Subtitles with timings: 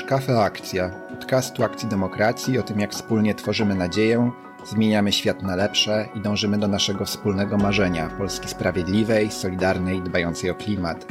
[0.00, 4.30] Słuchasz Kafe Akcja, podcastu Akcji Demokracji o tym, jak wspólnie tworzymy nadzieję,
[4.66, 10.54] zmieniamy świat na lepsze i dążymy do naszego wspólnego marzenia Polski sprawiedliwej, solidarnej dbającej o
[10.54, 11.06] klimat.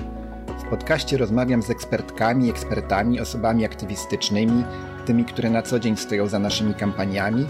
[0.66, 4.64] W podcaście rozmawiam z ekspertkami, ekspertami, osobami aktywistycznymi,
[5.06, 7.48] tymi, które na co dzień stoją za naszymi kampaniami,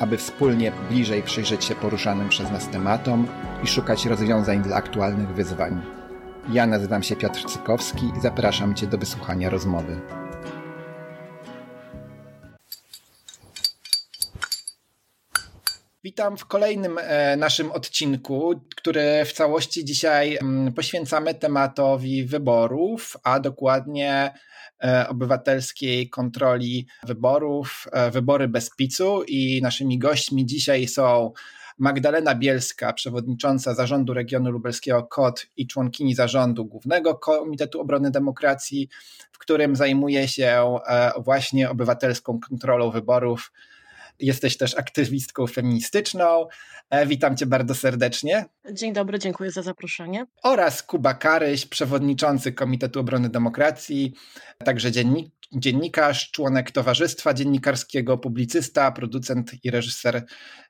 [0.00, 3.26] aby wspólnie bliżej przyjrzeć się poruszanym przez nas tematom
[3.62, 5.82] i szukać rozwiązań dla aktualnych wyzwań.
[6.52, 10.23] Ja nazywam się Piotr Cykowski i zapraszam Cię do wysłuchania rozmowy.
[16.14, 23.40] Witam w kolejnym e, naszym odcinku, który w całości dzisiaj mm, poświęcamy tematowi wyborów, a
[23.40, 24.34] dokładnie
[24.84, 31.32] e, obywatelskiej kontroli wyborów, e, wybory bez picu i naszymi gośćmi dzisiaj są
[31.78, 38.88] Magdalena Bielska, przewodnicząca zarządu regionu lubelskiego KOT i członkini zarządu Głównego Komitetu Obrony Demokracji,
[39.32, 40.78] w którym zajmuje się
[41.18, 43.52] właśnie obywatelską kontrolą wyborów
[44.18, 46.46] Jesteś też aktywistką feministyczną.
[46.90, 48.44] E, witam cię bardzo serdecznie.
[48.72, 50.26] Dzień dobry, dziękuję za zaproszenie.
[50.42, 54.14] Oraz Kuba Karyś, przewodniczący Komitetu Obrony Demokracji,
[54.64, 60.24] także dziennik, dziennikarz, członek Towarzystwa Dziennikarskiego, publicysta, producent i reżyser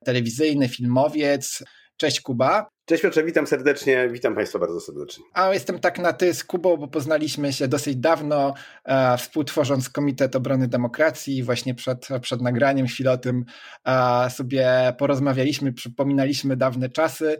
[0.05, 1.65] telewizyjny, filmowiec.
[1.97, 2.74] Cześć Kuba.
[2.87, 5.25] Cześć Piotrze, witam serdecznie, witam Państwa bardzo serdecznie.
[5.33, 8.55] A jestem tak na ty z Kubą, bo poznaliśmy się dosyć dawno,
[8.85, 11.43] e, współtworząc Komitet Obrony Demokracji.
[11.43, 13.45] Właśnie przed, przed nagraniem chwilę o tym
[13.85, 17.39] e, sobie porozmawialiśmy, przypominaliśmy dawne czasy,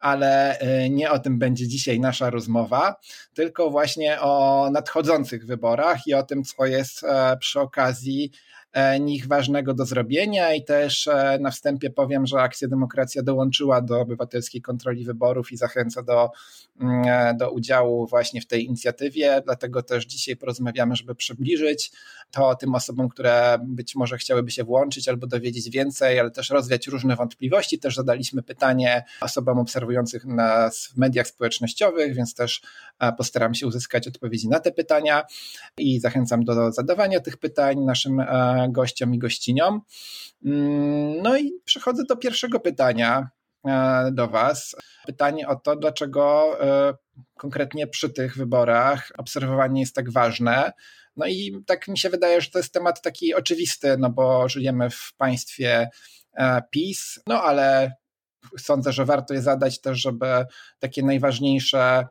[0.00, 2.96] ale e, nie o tym będzie dzisiaj nasza rozmowa,
[3.34, 8.30] tylko właśnie o nadchodzących wyborach i o tym, co jest e, przy okazji
[9.00, 14.00] nich ważnego do zrobienia i też e, na wstępie powiem, że Akcja Demokracja dołączyła do
[14.00, 16.30] obywatelskiej kontroli wyborów i zachęca do,
[16.80, 21.92] mm, e, do udziału właśnie w tej inicjatywie, dlatego też dzisiaj porozmawiamy, żeby przybliżyć
[22.30, 26.86] to tym osobom, które być może chciałyby się włączyć albo dowiedzieć więcej, ale też rozwiać
[26.86, 27.78] różne wątpliwości.
[27.78, 32.62] Też zadaliśmy pytanie osobom obserwujących nas w mediach społecznościowych, więc też
[33.16, 35.22] postaram się uzyskać odpowiedzi na te pytania
[35.78, 38.20] i zachęcam do zadawania tych pytań naszym
[38.68, 39.80] gościom i gościniom.
[40.44, 43.30] Mm, no i przechodzę do pierwszego pytania
[43.66, 44.76] e, do Was.
[45.06, 46.94] Pytanie o to, dlaczego e,
[47.38, 50.72] konkretnie przy tych wyborach obserwowanie jest tak ważne.
[51.16, 54.90] No i tak mi się wydaje, że to jest temat taki oczywisty, no bo żyjemy
[54.90, 55.88] w państwie
[56.34, 57.92] e, PiS, no ale
[58.58, 60.26] sądzę, że warto je zadać też, żeby
[60.78, 62.06] takie najważniejsze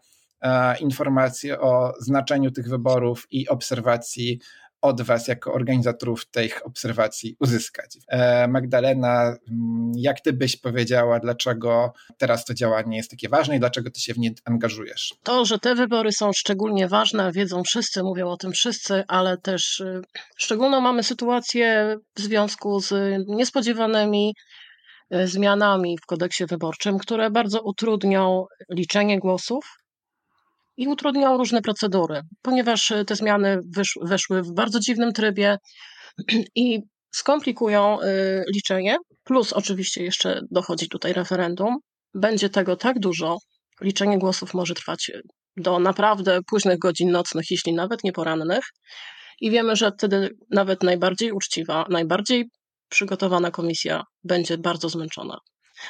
[0.79, 4.39] informacje o znaczeniu tych wyborów i obserwacji
[4.81, 7.97] od Was jako organizatorów tych obserwacji uzyskać.
[8.07, 13.59] E, Magdalena, mm, jak Ty byś powiedziała, dlaczego teraz to działanie jest takie ważne i
[13.59, 15.13] dlaczego Ty się w nie angażujesz?
[15.23, 19.79] To, że te wybory są szczególnie ważne, wiedzą wszyscy, mówią o tym wszyscy, ale też
[19.79, 20.01] y,
[20.38, 22.94] szczególną mamy sytuację w związku z
[23.28, 24.34] niespodziewanymi
[25.13, 29.66] y, zmianami w kodeksie wyborczym, które bardzo utrudnią liczenie głosów,
[30.79, 33.59] i utrudnią różne procedury, ponieważ e, te zmiany
[34.01, 35.57] weszły w bardzo dziwnym trybie
[36.56, 36.79] i
[37.12, 41.78] skomplikują e, liczenie, plus oczywiście jeszcze dochodzi tutaj referendum.
[42.13, 43.38] Będzie tego tak dużo,
[43.81, 45.12] liczenie głosów może trwać
[45.57, 48.63] do naprawdę późnych godzin nocnych, jeśli nawet nie porannych.
[49.41, 52.50] I wiemy, że wtedy nawet najbardziej uczciwa, najbardziej
[52.90, 55.38] przygotowana komisja będzie bardzo zmęczona.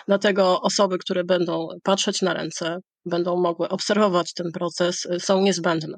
[0.08, 2.78] Dlatego osoby, które będą patrzeć na ręce,
[3.10, 5.98] będą mogły obserwować ten proces, y, są niezbędne.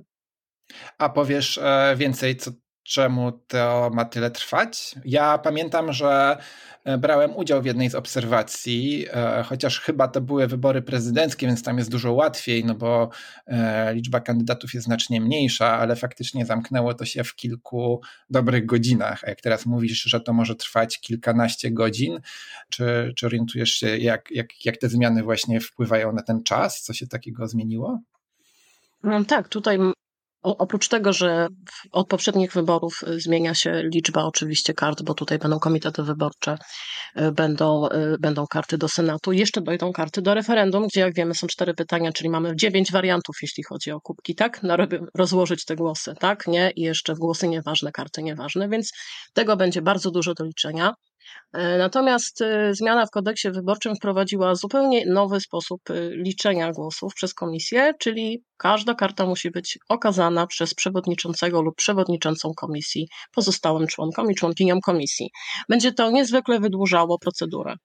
[0.98, 2.52] A powiesz e, więcej, co,
[2.84, 4.96] czemu to ma tyle trwać?
[5.06, 6.38] Ja pamiętam, że
[6.84, 11.64] e, brałem udział w jednej z obserwacji, e, chociaż chyba to były wybory prezydenckie, więc
[11.64, 13.10] tam jest dużo łatwiej, no bo
[13.94, 19.24] liczba kandydatów jest znacznie mniejsza, ale faktycznie zamknęło to się w kilku dobrych godzinach.
[19.24, 22.20] A jak teraz mówisz, że to może trwać kilkanaście godzin,
[22.70, 26.82] czy, czy orientujesz się, jak, jak, jak te zmiany właśnie wpływają na ten czas?
[26.82, 28.00] Co się takiego zmieniło?
[29.04, 29.80] No tak, tutaj
[30.44, 31.48] Oprócz tego, że
[31.92, 36.58] od poprzednich wyborów y, zmienia się liczba oczywiście kart, bo tutaj będą komitety wyborcze,
[37.20, 41.36] y, będą, y, będą karty do Senatu, jeszcze dojdą karty do referendum, gdzie jak wiemy
[41.36, 44.64] są cztery pytania, czyli mamy dziewięć wariantów, jeśli chodzi o kubki, tak?
[44.64, 44.78] Na
[45.16, 46.48] rozłożyć te głosy, tak?
[46.48, 46.72] Nie?
[46.76, 48.92] I jeszcze głosy nieważne, karty nieważne, więc
[49.34, 50.94] tego będzie bardzo dużo do liczenia.
[51.54, 57.34] E, natomiast e, zmiana w kodeksie wyborczym wprowadziła zupełnie nowy sposób e, liczenia głosów przez
[57.34, 64.36] komisję, czyli każda karta musi być okazana przez przewodniczącego lub przewodniczącą komisji pozostałym członkom i
[64.36, 65.30] członkiniom komisji.
[65.70, 67.76] Będzie to niezwykle wydłużało procedurę.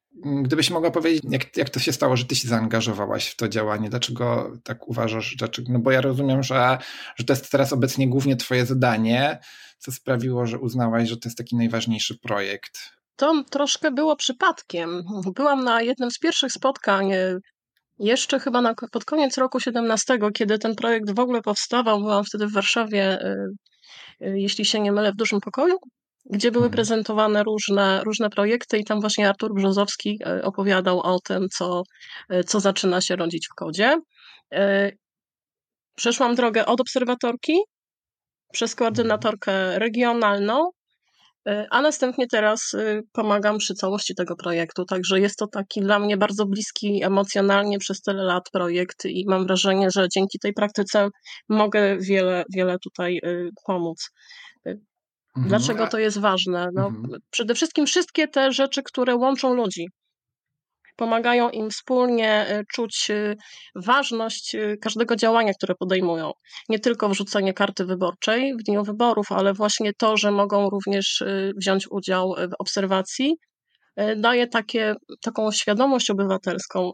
[0.43, 3.91] Gdybyś mogła powiedzieć, jak, jak to się stało, że ty się zaangażowałaś w to działanie?
[3.91, 5.37] Dlaczego tak uważasz?
[5.37, 5.73] Dlaczego?
[5.73, 6.79] No bo ja rozumiem, że,
[7.17, 9.39] że to jest teraz obecnie głównie twoje zadanie,
[9.79, 12.97] co sprawiło, że uznałaś, że to jest taki najważniejszy projekt.
[13.17, 15.03] To troszkę było przypadkiem.
[15.35, 17.39] Byłam na jednym z pierwszych spotkań, e,
[17.99, 22.01] jeszcze chyba na, pod koniec roku 17, kiedy ten projekt w ogóle powstawał.
[22.01, 23.47] Byłam wtedy w Warszawie, e,
[24.21, 25.77] e, jeśli się nie mylę, w dużym pokoju,
[26.31, 26.77] gdzie były mhm.
[26.77, 31.83] prezentowane różne, różne projekty, i tam właśnie Artur Brzozowski opowiadał o tym, co,
[32.47, 33.97] co zaczyna się rodzić w kodzie.
[35.97, 37.59] Przeszłam drogę od obserwatorki
[38.53, 40.71] przez koordynatorkę regionalną,
[41.71, 44.85] a następnie teraz y, pomagam przy całości tego projektu.
[44.85, 49.47] Także jest to taki dla mnie bardzo bliski emocjonalnie przez tyle lat projekt i mam
[49.47, 51.09] wrażenie, że dzięki tej praktyce
[51.49, 54.11] mogę wiele, wiele tutaj y, pomóc.
[54.67, 54.71] Y,
[55.37, 55.49] mhm.
[55.49, 56.69] Dlaczego to jest ważne?
[56.75, 57.21] No, mhm.
[57.31, 59.87] Przede wszystkim wszystkie te rzeczy, które łączą ludzi
[60.97, 63.37] pomagają im wspólnie y, czuć y,
[63.75, 66.33] ważność y, każdego działania, które podejmują.
[66.69, 71.25] Nie tylko wrzucenie karty wyborczej w dniu wyborów, ale właśnie to, że mogą również
[71.57, 73.37] wziąć udział w obserwacji,
[74.17, 76.91] daje takie, taką świadomość obywatelską,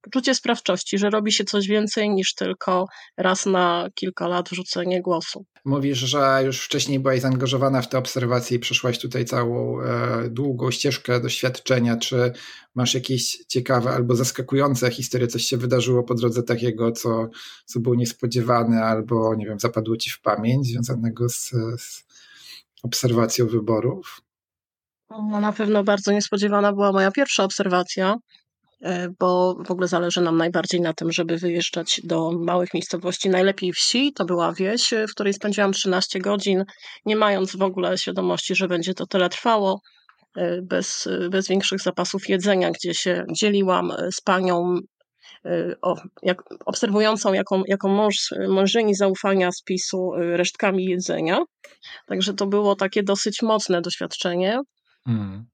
[0.00, 2.86] poczucie sprawczości, że robi się coś więcej niż tylko
[3.16, 5.44] raz na kilka lat wrzucenie głosu.
[5.64, 10.70] Mówisz, że już wcześniej byłaś zaangażowana w te obserwacje i przeszłaś tutaj całą e, długą
[10.70, 11.96] ścieżkę doświadczenia.
[11.96, 12.32] Czy
[12.74, 17.28] masz jakieś ciekawe albo zaskakujące historie, coś się wydarzyło po drodze takiego, co,
[17.64, 22.04] co było niespodziewane albo, nie wiem, zapadło ci w pamięć związanego z, z
[22.82, 24.20] obserwacją wyborów?
[25.10, 28.16] No, na pewno bardzo niespodziewana była moja pierwsza obserwacja.
[28.82, 33.72] E, bo w ogóle zależy nam najbardziej na tym, żeby wyjeżdżać do małych miejscowości, najlepiej
[33.72, 34.12] wsi.
[34.12, 36.64] To była wieś, w której spędziłam 13 godzin,
[37.06, 39.80] nie mając w ogóle świadomości, że będzie to tyle trwało,
[40.36, 44.78] e, bez, bez większych zapasów jedzenia, gdzie się dzieliłam z panią
[45.44, 48.14] e, o, jak, obserwującą jako, jako mąż,
[48.48, 51.38] mężczyni zaufania spisu resztkami jedzenia.
[52.06, 54.60] Także to było takie dosyć mocne doświadczenie.
[55.06, 55.46] Mm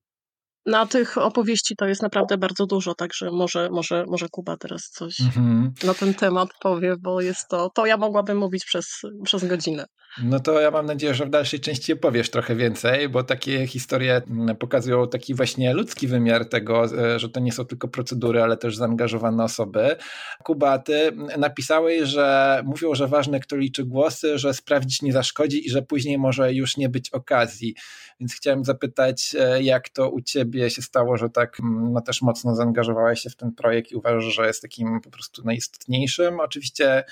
[0.66, 5.20] na tych opowieści to jest naprawdę bardzo dużo, także może, może, może Kuba teraz coś
[5.20, 5.74] mhm.
[5.84, 9.86] na ten temat powie, bo jest to, to ja mogłabym mówić przez, przez godzinę.
[10.22, 14.22] No to ja mam nadzieję, że w dalszej części opowiesz trochę więcej, bo takie historie
[14.58, 18.76] pokazują taki właśnie ludzki wymiar tego, e, że to nie są tylko procedury, ale też
[18.76, 19.96] zaangażowane osoby.
[20.44, 25.70] Kuba, ty napisałeś, że mówią, że ważne kto liczy głosy, że sprawdzić nie zaszkodzi i
[25.70, 27.74] że później może już nie być okazji.
[28.20, 32.22] Więc chciałem zapytać, e, jak to u ciebie się stało, że tak mm, no, też
[32.22, 36.40] mocno zaangażowałeś się w ten projekt i uważasz, że jest takim po prostu najistotniejszym.
[36.40, 37.04] Oczywiście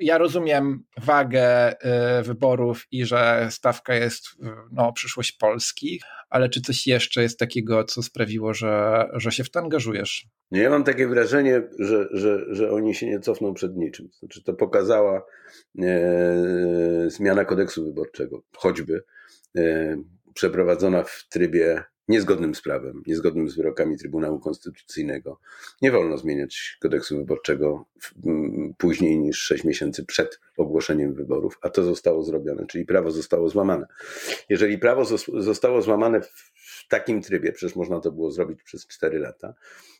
[0.00, 4.26] ja rozumiem wagę y, wyborów i że stawka jest
[4.72, 9.50] no, przyszłość Polski, ale czy coś jeszcze jest takiego, co sprawiło, że, że się w
[9.50, 10.26] to angażujesz?
[10.50, 14.08] Nie, ja mam takie wrażenie, że, że, że oni się nie cofną przed niczym.
[14.18, 15.22] Znaczy, to pokazała
[15.82, 19.02] e, zmiana kodeksu wyborczego, choćby
[19.56, 19.96] e,
[20.34, 25.40] przeprowadzona w trybie niezgodnym z prawem, niezgodnym z wyrokami Trybunału Konstytucyjnego.
[25.82, 27.84] Nie wolno zmieniać kodeksu wyborczego
[28.78, 33.86] później niż 6 miesięcy przed ogłoszeniem wyborów, a to zostało zrobione, czyli prawo zostało złamane.
[34.48, 35.04] Jeżeli prawo
[35.34, 36.20] zostało złamane
[36.54, 39.54] w takim trybie, przecież można to było zrobić przez 4 lata,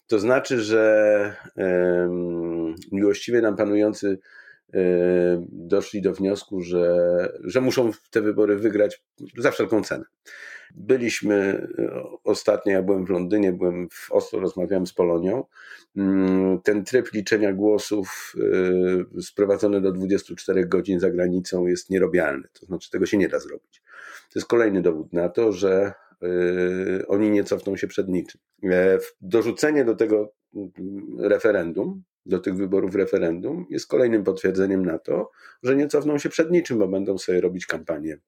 [0.07, 4.19] to znaczy, że um, miłościwie nam panujący
[5.49, 7.09] doszli do wniosku, że,
[7.45, 9.03] że muszą te wybory wygrać
[9.37, 10.05] za wszelką cenę.
[10.75, 15.45] Byliśmy e, ostatnio, ja byłem w Londynie, byłem w Oslo, rozmawiałem z Polonią.
[15.97, 18.35] Mm, ten tryb liczenia głosów
[19.17, 23.39] e, sprowadzony do 24 godzin za granicą jest nierobialny, to znaczy tego się nie da
[23.39, 23.83] zrobić.
[24.33, 28.41] To jest kolejny dowód na to, że e, oni nie cofną się przed niczym.
[29.21, 30.71] Dorzucenie do tego mm,
[31.19, 35.31] referendum, do tych wyborów referendum jest kolejnym potwierdzeniem na to,
[35.63, 38.19] że nie cofną się przed niczym, bo będą sobie robić kampanię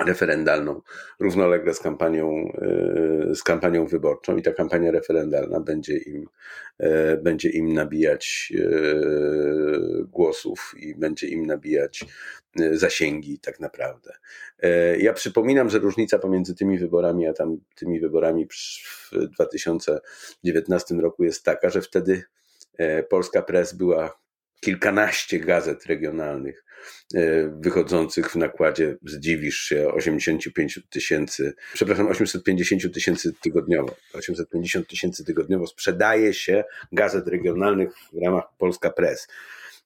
[0.00, 0.80] referendalną
[1.20, 2.52] równolegle z kampanią,
[3.30, 6.26] e, z kampanią wyborczą i ta kampania referendalna będzie im,
[6.78, 8.62] e, będzie im nabijać e,
[10.04, 12.04] głosów i będzie im nabijać
[12.72, 14.12] zasięgi tak naprawdę.
[14.98, 21.44] Ja przypominam, że różnica pomiędzy tymi wyborami a tam tymi wyborami w 2019 roku jest
[21.44, 22.22] taka, że wtedy
[23.10, 24.22] polska press była
[24.64, 26.64] kilkanaście gazet regionalnych
[27.14, 33.96] e, wychodzących w nakładzie, zdziwisz się, 85 tysięcy, przepraszam, 850 tysięcy tygodniowo.
[34.12, 39.28] 850 tysięcy tygodniowo sprzedaje się gazet regionalnych w ramach Polska Press.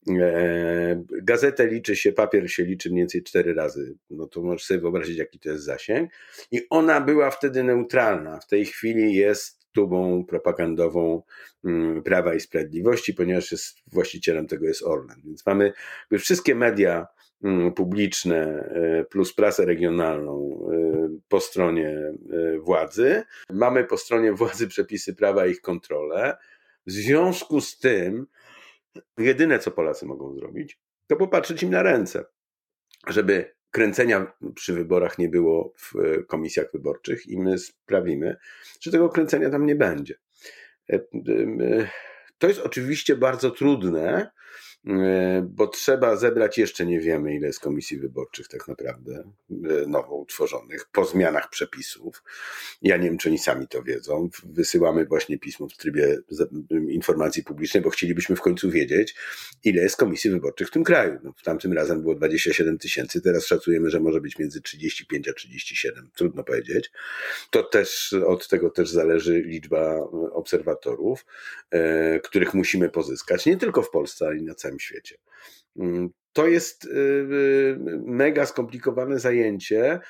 [0.08, 3.94] E, gazetę liczy się, papier się liczy mniej więcej cztery razy.
[4.10, 6.10] No to możesz sobie wyobrazić, jaki to jest zasięg.
[6.50, 8.40] I ona była wtedy neutralna.
[8.40, 11.22] W tej chwili jest tubą propagandową
[11.64, 15.22] mm, Prawa i Sprawiedliwości, ponieważ jest, właścicielem tego jest Orlen.
[15.24, 15.72] Więc mamy
[16.18, 17.06] wszystkie media
[17.44, 22.12] mm, publiczne e, plus prasę regionalną e, po stronie
[22.60, 23.22] władzy.
[23.50, 26.36] Mamy po stronie władzy przepisy prawa i ich kontrolę.
[26.86, 28.26] W związku z tym
[29.18, 32.24] Jedyne, co Polacy mogą zrobić, to popatrzeć im na ręce,
[33.06, 35.92] żeby kręcenia przy wyborach nie było w
[36.26, 38.36] komisjach wyborczych i my sprawimy,
[38.80, 40.14] że tego kręcenia tam nie będzie.
[40.90, 41.00] E, e,
[42.38, 44.30] to jest oczywiście bardzo trudne, E,
[45.42, 50.88] bo trzeba zebrać jeszcze nie wiemy, ile jest komisji wyborczych tak naprawdę e, nowo utworzonych
[50.92, 52.22] po zmianach przepisów.
[52.82, 54.28] Ja nie wiem, czy oni sami to wiedzą.
[54.44, 56.18] Wysyłamy właśnie pismo w trybie
[56.88, 59.14] informacji publicznej, bo chcielibyśmy w końcu wiedzieć,
[59.64, 61.18] ile jest komisji wyborczych w tym kraju.
[61.22, 65.32] No, w tamtym razem było 27 tysięcy, teraz szacujemy, że może być między 35 a
[65.32, 66.10] 37.
[66.14, 66.92] Trudno powiedzieć.
[67.50, 70.00] To też od tego też zależy liczba
[70.32, 71.26] obserwatorów,
[71.70, 75.16] e, których musimy pozyskać, nie tylko w Polsce, ale i na całym całym świecie.
[75.78, 80.00] Mm, to jest y, y, mega skomplikowane zajęcie,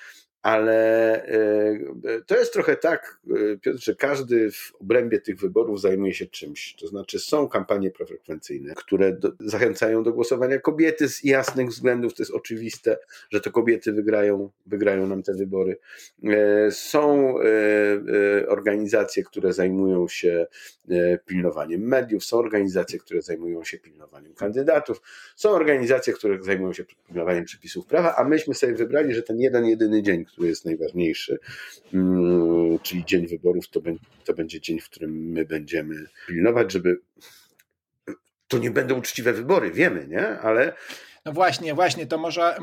[0.42, 1.78] ale e,
[2.26, 6.74] to jest trochę tak, e, Piotr, że każdy w obrębie tych wyborów zajmuje się czymś.
[6.74, 12.22] To znaczy są kampanie profrekwencyjne, które do, zachęcają do głosowania kobiety z jasnych względów, to
[12.22, 12.98] jest oczywiste,
[13.30, 15.78] że to kobiety wygrają, wygrają nam te wybory.
[16.24, 17.34] E, są
[18.48, 20.46] organizacje, które zajmują się
[21.26, 25.02] pilnowaniem mediów, są organizacje, które zajmują się pilnowaniem kandydatów,
[25.36, 29.66] są organizacje, które zajmują się pilnowaniem przepisów prawa, a myśmy sobie wybrali, że ten jeden,
[29.66, 31.38] jedyny dzień, który jest najważniejszy,
[31.92, 33.80] mm, czyli dzień wyborów, to,
[34.24, 37.00] to będzie dzień, w którym my będziemy pilnować, żeby
[38.48, 40.28] to nie będą uczciwe wybory, wiemy, nie?
[40.28, 40.72] Ale
[41.26, 42.56] no właśnie, właśnie, to może,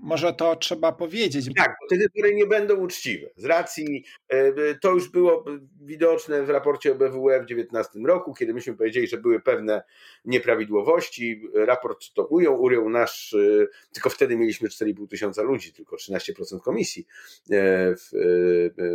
[0.00, 1.46] może to trzeba powiedzieć.
[1.56, 3.30] Tak, te wybory nie będą uczciwe.
[3.36, 5.44] Z racji, e, to już było
[5.80, 9.82] widoczne w raporcie OBWE w 2019 roku, kiedy myśmy powiedzieli, że były pewne
[10.24, 11.42] nieprawidłowości.
[11.54, 17.06] Raport to ujął, ujął nasz, e, tylko wtedy mieliśmy 4,5 tysiąca ludzi, tylko 13% komisji
[17.50, 18.10] e, w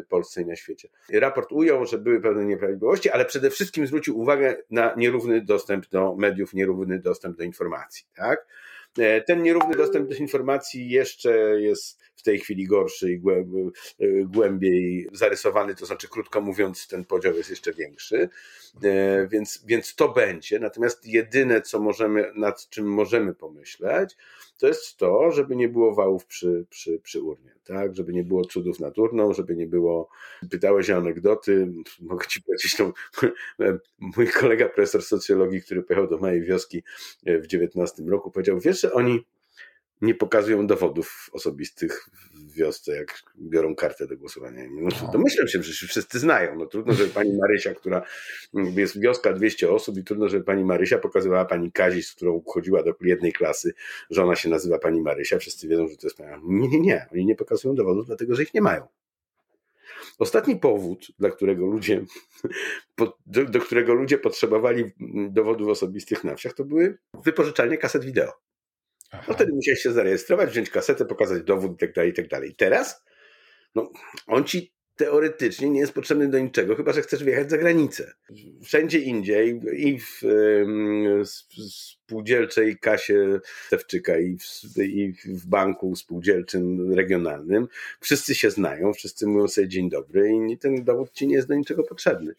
[0.09, 0.89] Polsce i na świecie.
[1.13, 6.15] Raport ujął, że były pewne nieprawidłowości, ale przede wszystkim zwrócił uwagę na nierówny dostęp do
[6.15, 8.05] mediów, nierówny dostęp do informacji.
[8.15, 8.45] Tak?
[8.97, 13.19] E, ten nierówny dostęp do informacji jeszcze jest w tej chwili gorszy i e,
[14.25, 18.29] głębiej zarysowany, to znaczy, krótko mówiąc, ten podział jest jeszcze większy,
[18.83, 20.59] e, więc, więc to będzie.
[20.59, 24.17] Natomiast jedyne, co możemy, nad czym możemy pomyśleć,
[24.57, 27.95] to jest to, żeby nie było wałów przy, przy, przy urnie, tak?
[27.95, 30.09] Żeby nie było cudów nad urną, żeby nie było.
[30.49, 31.67] Pytałeś o anegdoty,
[31.99, 32.93] mogę ci powiedzieć, no,
[34.17, 36.83] mój kolega profesor socjologii, który pojechał do mojej wioski
[37.25, 39.25] w 19 roku, powiedział: Wiesz, że oni
[40.01, 44.63] nie pokazują dowodów osobistych w wiosce, jak biorą kartę do głosowania.
[44.71, 46.55] No, domyślam się, że wszyscy znają.
[46.55, 48.01] No, trudno, żeby pani Marysia, która
[48.53, 52.83] jest wioska 200 osób i trudno, żeby pani Marysia pokazywała pani Kazi, z którą chodziła
[52.83, 53.73] do jednej klasy,
[54.09, 55.39] że ona się nazywa pani Marysia.
[55.39, 56.43] Wszyscy wiedzą, że to jest pani.
[56.43, 57.05] Nie, nie, nie.
[57.13, 58.87] Oni nie pokazują dowodów, dlatego, że ich nie mają.
[60.19, 62.05] Ostatni powód, dla którego ludzie,
[62.97, 64.91] do, do którego ludzie potrzebowali
[65.29, 68.31] dowodów osobistych na wsiach, to były wypożyczalnie kaset wideo.
[69.27, 72.55] No wtedy musiałeś się zarejestrować, wziąć kasetę, pokazać dowód i tak dalej, i tak dalej.
[72.55, 73.03] Teraz
[73.75, 73.91] no,
[74.27, 78.13] on ci teoretycznie nie jest potrzebny do niczego, chyba że chcesz wyjechać za granicę.
[78.63, 80.21] Wszędzie indziej i w,
[81.71, 87.67] spółdzielczej kasie Stewczyka i w, i w banku spółdzielczym regionalnym
[87.99, 91.55] wszyscy się znają, wszyscy mówią sobie dzień dobry i ten dowód ci nie jest do
[91.55, 92.35] niczego potrzebny.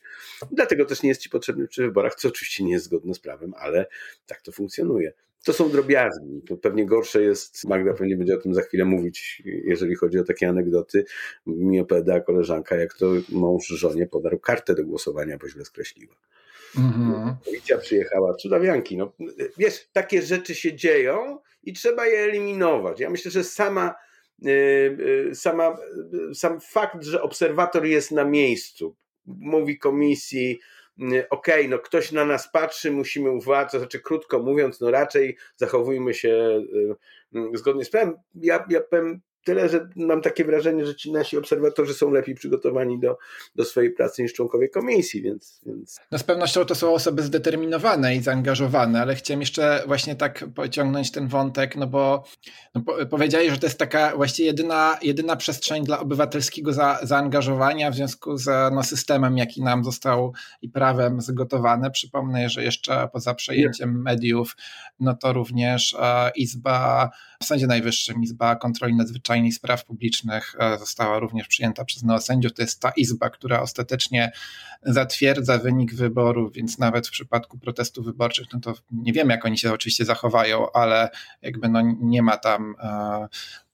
[0.53, 3.55] Dlatego też nie jest ci potrzebny przy wyborach, co oczywiście nie jest zgodne z prawem,
[3.57, 3.87] ale
[4.27, 5.13] tak to funkcjonuje.
[5.45, 6.43] To są drobiazgi.
[6.49, 10.25] To pewnie gorsze jest, Magda pewnie będzie o tym za chwilę mówić, jeżeli chodzi o
[10.25, 11.05] takie anegdoty.
[11.47, 16.15] Mi opowiada koleżanka, jak to mąż żonie podarł kartę do głosowania, bo źle skreśliła.
[16.79, 17.37] Mhm.
[17.45, 18.97] Policja przyjechała, cudawianki.
[18.97, 19.13] No,
[19.59, 23.01] wiesz, takie rzeczy się dzieją i trzeba je eliminować.
[23.01, 23.95] Ja myślę, że sama,
[24.47, 25.77] y, y, sama,
[26.31, 28.97] y, sam fakt, że obserwator jest na miejscu,
[29.27, 30.59] mówi komisji,
[30.99, 35.37] okej, okay, no ktoś na nas patrzy, musimy uważać, to znaczy krótko mówiąc, no raczej
[35.57, 36.63] zachowujmy się
[37.55, 38.15] zgodnie z prawem.
[38.35, 43.01] Ja, ja powiem Tyle, że mam takie wrażenie, że ci nasi obserwatorzy są lepiej przygotowani
[43.01, 43.19] do,
[43.57, 46.01] do swojej pracy niż członkowie komisji, więc, więc.
[46.11, 51.11] No z pewnością to są osoby zdeterminowane i zaangażowane, ale chciałem jeszcze właśnie tak pociągnąć
[51.11, 52.25] ten wątek, no bo
[52.75, 57.91] no po, powiedziałeś, że to jest taka właściwie jedyna, jedyna przestrzeń dla obywatelskiego za, zaangażowania
[57.91, 60.33] w związku z no, systemem, jaki nam został
[60.63, 61.91] i prawem zgotowany.
[61.91, 64.57] Przypomnę, że jeszcze poza przejęciem mediów,
[65.01, 67.11] no to również e, Izba
[67.43, 72.53] w Sądzie Najwyższym, Izba Kontroli Nadzwyczajnej Spraw Publicznych e, została również przyjęta przez neosędziów.
[72.53, 74.33] To jest ta izba, która ostatecznie
[74.83, 79.59] zatwierdza wynik wyborów, więc nawet w przypadku protestów wyborczych, no to nie wiemy, jak oni
[79.59, 81.09] się oczywiście zachowają, ale
[81.43, 82.75] jakby no nie ma tam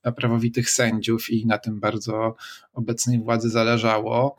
[0.03, 2.35] e, prawowitych sędziów i na tym bardzo
[2.73, 4.37] obecnej władzy zależało.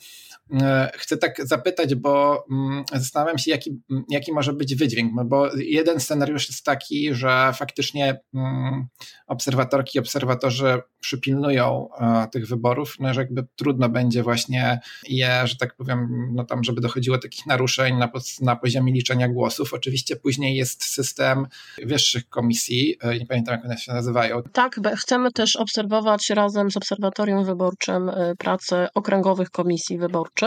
[0.52, 6.00] E, chcę tak zapytać, bo mm, zastanawiam się, jaki, jaki może być wydźwięk, bo jeden
[6.00, 8.86] scenariusz jest taki, że faktycznie mm,
[9.26, 15.56] obserwatorki i obserwatorzy przypilnują e, tych wyborów, no, że jakby trudno będzie właśnie je, że
[15.56, 19.74] tak powiem, no tam, żeby dochodziło do takich naruszeń na, na poziomie liczenia głosów.
[19.74, 21.46] Oczywiście później jest system
[21.84, 24.42] wyższych komisji, e, nie pamiętam jak one się nazywają.
[24.52, 30.39] Tak, chcemy też obserwować razem z obserwatorium wyborczym pracę okręgowych komisji wyborczych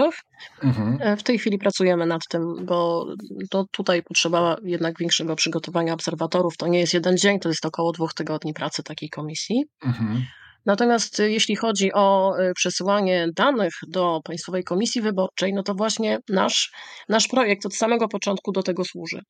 [0.63, 0.97] Mhm.
[1.01, 3.07] E, w tej chwili pracujemy nad tym, bo
[3.49, 6.57] to tutaj potrzeba jednak większego przygotowania obserwatorów.
[6.57, 9.63] To nie jest jeden dzień, to jest około dwóch tygodni pracy takiej komisji.
[9.85, 10.25] Mhm.
[10.65, 16.19] Natomiast e, jeśli chodzi o e, przesyłanie danych do Państwowej Komisji Wyborczej, no to właśnie
[16.29, 16.71] nasz,
[17.09, 19.21] nasz projekt od samego początku do tego służy.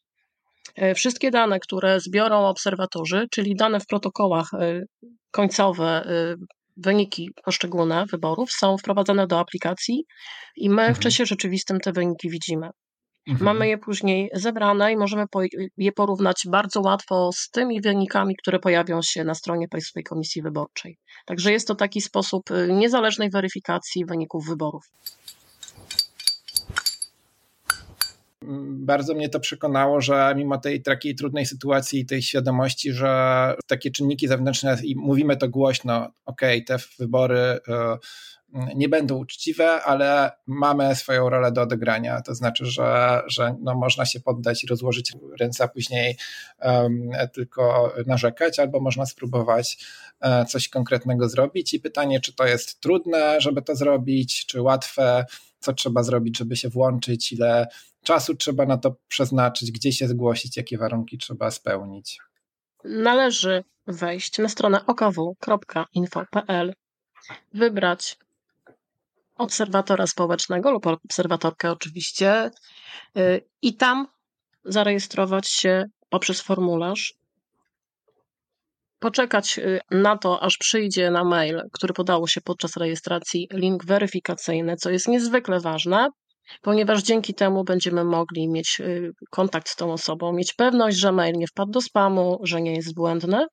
[0.96, 4.50] Wszystkie dane, które zbiorą obserwatorzy, czyli dane w protokołach
[5.32, 6.05] końcowe
[6.77, 10.06] wyniki poszczególne wyborów są wprowadzane do aplikacji
[10.56, 10.96] i my mhm.
[10.96, 12.70] w czasie rzeczywistym te wyniki widzimy.
[13.27, 13.46] Mhm.
[13.46, 15.25] Mamy je później zebrane i możemy
[15.77, 20.98] je porównać bardzo łatwo z tymi wynikami, które pojawią się na stronie Państwowej Komisji Wyborczej.
[21.25, 24.84] Także jest to taki sposób y, niezależnej weryfikacji wyników wyborów.
[28.69, 33.91] Bardzo mnie to przekonało, że mimo tej takiej trudnej sytuacji i tej świadomości, że takie
[33.91, 37.97] czynniki zewnętrzne, i mówimy to głośno, ok, te wybory e,
[38.75, 42.21] nie będą uczciwe, ale mamy swoją rolę do odegrania.
[42.21, 46.17] To znaczy, że, że no można się poddać i rozłożyć ręce, a później
[46.62, 49.77] um, tylko narzekać, albo można spróbować
[50.21, 51.73] e, coś konkretnego zrobić.
[51.73, 55.25] I pytanie, czy to jest trudne, żeby to zrobić, czy łatwe,
[55.59, 57.67] co trzeba zrobić, żeby się włączyć, ile
[58.03, 62.19] czasu trzeba na to przeznaczyć, gdzie się zgłosić, jakie warunki trzeba spełnić?
[62.83, 66.74] Należy wejść na stronę okw.info.pl,
[67.53, 68.18] wybrać
[69.35, 72.51] obserwatora społecznego lub obserwatorkę oczywiście
[73.18, 74.07] y, i tam
[74.66, 77.13] zarejestrować się poprzez formularz.
[79.00, 84.75] Poczekać y, na to, aż przyjdzie na mail, który podało się podczas rejestracji, link weryfikacyjny,
[84.75, 86.09] co jest niezwykle ważne,
[86.62, 91.38] ponieważ dzięki temu będziemy mogli mieć y, kontakt z tą osobą, mieć pewność, że mail
[91.38, 93.46] nie wpadł do spamu, że nie jest błędny.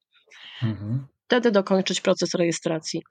[0.63, 1.07] Mhm.
[1.27, 3.03] Wtedy dokończyć proces rejestracji.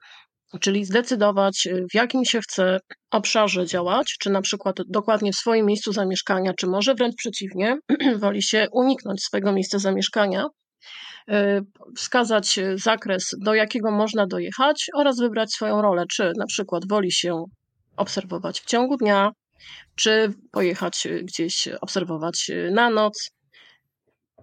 [0.60, 2.78] Czyli zdecydować, y, w jakim się chce
[3.10, 7.78] obszarze działać, czy na przykład dokładnie w swoim miejscu zamieszkania, czy może wręcz przeciwnie,
[8.22, 10.46] woli się uniknąć swojego miejsca zamieszkania,
[11.30, 11.34] y,
[11.96, 17.44] wskazać zakres, do jakiego można dojechać oraz wybrać swoją rolę, czy na przykład woli się
[17.96, 19.30] obserwować w ciągu dnia,
[19.94, 23.30] czy pojechać y, gdzieś obserwować y, na noc,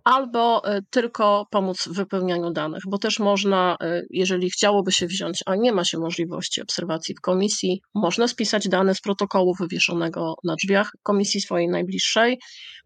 [0.03, 3.77] albo y, tylko pomóc w wypełnianiu danych, bo też można,
[4.09, 8.95] jeżeli chciałoby się wziąć, a nie ma się możliwości obserwacji w komisji, można spisać dane
[8.95, 12.39] z protokołu wywieszonego na drzwiach komisji swojej najbliższej.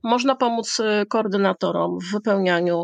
[0.03, 0.77] Można pomóc
[1.09, 2.83] koordynatorom w wypełnianiu,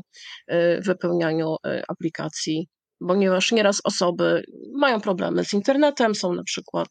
[0.80, 1.56] wypełnianiu
[1.88, 2.68] aplikacji
[3.08, 4.44] ponieważ nieraz osoby
[4.76, 6.90] mają problemy z internetem, są na przykład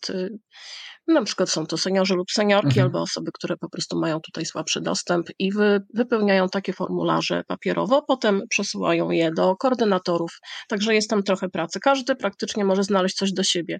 [1.08, 2.86] na przykład są to seniorzy lub seniorki, mhm.
[2.86, 8.02] albo osoby, które po prostu mają tutaj słabszy dostęp i wy, wypełniają takie formularze papierowo,
[8.02, 10.38] potem przesyłają je do koordynatorów.
[10.68, 11.80] Także jest tam trochę pracy.
[11.80, 13.78] Każdy praktycznie może znaleźć coś do siebie,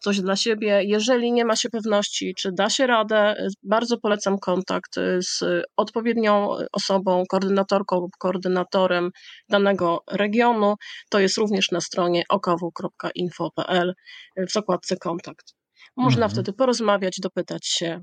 [0.00, 0.82] coś dla siebie.
[0.84, 7.22] Jeżeli nie ma się pewności, czy da się radę, bardzo polecam kontakt z odpowiednią osobą,
[7.28, 9.10] koordynatorką lub koordynatorem
[9.48, 10.74] danego regionu.
[11.10, 13.94] To jest również na stronie okw.info.pl
[14.36, 15.57] w zakładce kontakt.
[15.98, 16.30] Można mhm.
[16.30, 18.00] wtedy porozmawiać, dopytać się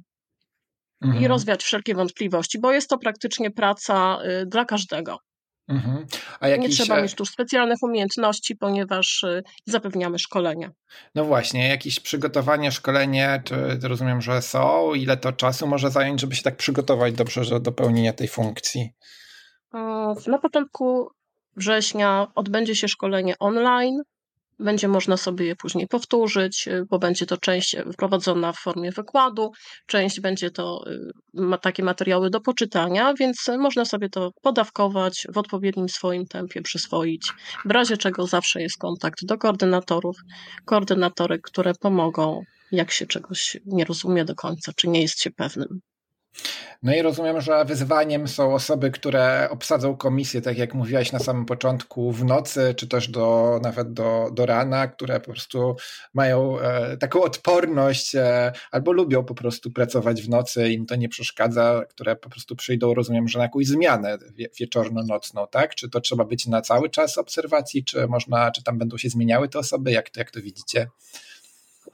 [1.02, 1.24] mhm.
[1.24, 5.18] i rozwiać wszelkie wątpliwości, bo jest to praktycznie praca y, dla każdego.
[5.68, 6.06] Mhm.
[6.42, 6.58] Jakiś...
[6.58, 10.72] Nie trzeba e mieć tu specjalnych umiejętności, ponieważ y, zapewniamy szkolenia.
[11.16, 14.94] No właśnie, jakieś przygotowanie, szkolenie, czy rozumiem, że są?
[14.94, 18.90] Ile to czasu może zająć, żeby się tak przygotować dobrze do pełnienia tej funkcji?
[20.28, 21.08] Na początku
[21.56, 24.02] września odbędzie się szkolenie online
[24.60, 29.52] będzie można sobie je później powtórzyć, y, bo będzie to część wprowadzona w formie wykładu,
[29.86, 30.84] część będzie to
[31.34, 37.32] ma takie materiały do poczytania, więc można sobie to podawkować w odpowiednim swoim tempie, przyswoić.
[37.66, 40.18] W razie czego zawsze jest kontakt do koordynatorów,
[40.66, 42.42] koordynatorek, które pomogą,
[42.72, 45.80] jak się czegoś nie rozumie do końca, czy nie jest się pewnym.
[46.84, 51.46] No i rozumiem, że wyzwaniem są osoby, które obsadzą komisję, tak jak mówiłaś na samym
[51.46, 55.76] początku, w nocy, czy też do, nawet do, do rana, które po prostu
[56.14, 61.10] mają e, taką odporność e, albo lubią po prostu pracować w nocy, im to nie
[61.10, 65.76] przeszkadza, które po prostu przyjdą, rozumiem, że na jakąś zmianę wie, wieczorno-nocną, tak?
[65.76, 69.50] Czy to trzeba być na cały czas obserwacji, czy można, czy tam będą się zmieniały
[69.50, 69.92] te osoby?
[69.92, 70.88] Jak jak to widzicie?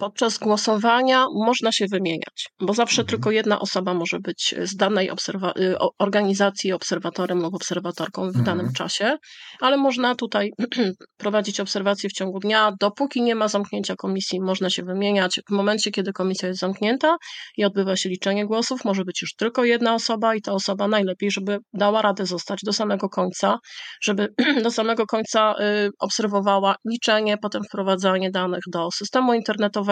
[0.01, 3.07] Podczas głosowania można się wymieniać, bo zawsze mhm.
[3.07, 8.45] tylko jedna osoba może być z danej obserwa- y, organizacji obserwatorem lub obserwatorką w mhm.
[8.45, 9.17] danym czasie,
[9.59, 10.51] ale można tutaj
[11.23, 12.71] prowadzić obserwacje w ciągu dnia.
[12.79, 15.39] Dopóki nie ma zamknięcia komisji, można się wymieniać.
[15.49, 17.17] W momencie, kiedy komisja jest zamknięta
[17.57, 21.31] i odbywa się liczenie głosów, może być już tylko jedna osoba i ta osoba najlepiej,
[21.31, 23.57] żeby dała radę zostać do samego końca,
[24.01, 24.33] żeby
[24.63, 29.90] do samego końca y, obserwowała liczenie, potem wprowadzanie danych do systemu internetowego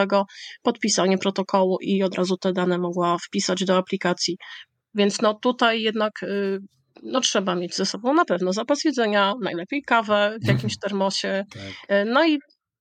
[0.62, 4.38] podpisanie protokołu i od razu te dane mogła wpisać do aplikacji.
[4.95, 6.59] Więc no tutaj jednak y,
[7.03, 11.43] no trzeba mieć ze sobą na pewno zapas jedzenia, najlepiej kawę w jakimś termosie.
[11.53, 11.97] Tak.
[11.97, 12.39] Y, no i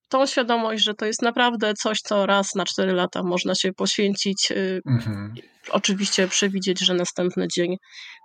[0.08, 4.50] tą świadomość, że to jest naprawdę coś, co raz na cztery lata można się poświęcić.
[4.50, 5.34] Y, mhm.
[5.70, 7.76] Oczywiście przewidzieć, że następny dzień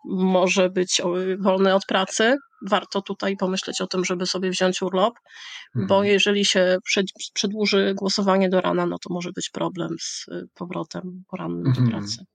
[0.05, 1.01] może być
[1.39, 2.37] wolny od pracy.
[2.69, 5.13] Warto tutaj pomyśleć o tym, żeby sobie wziąć urlop,
[5.67, 5.87] mhm.
[5.87, 6.77] bo jeżeli się
[7.33, 11.85] przedłuży głosowanie do rana, no to może być problem z y, powrotem porannym mhm.
[11.85, 12.25] do pracy.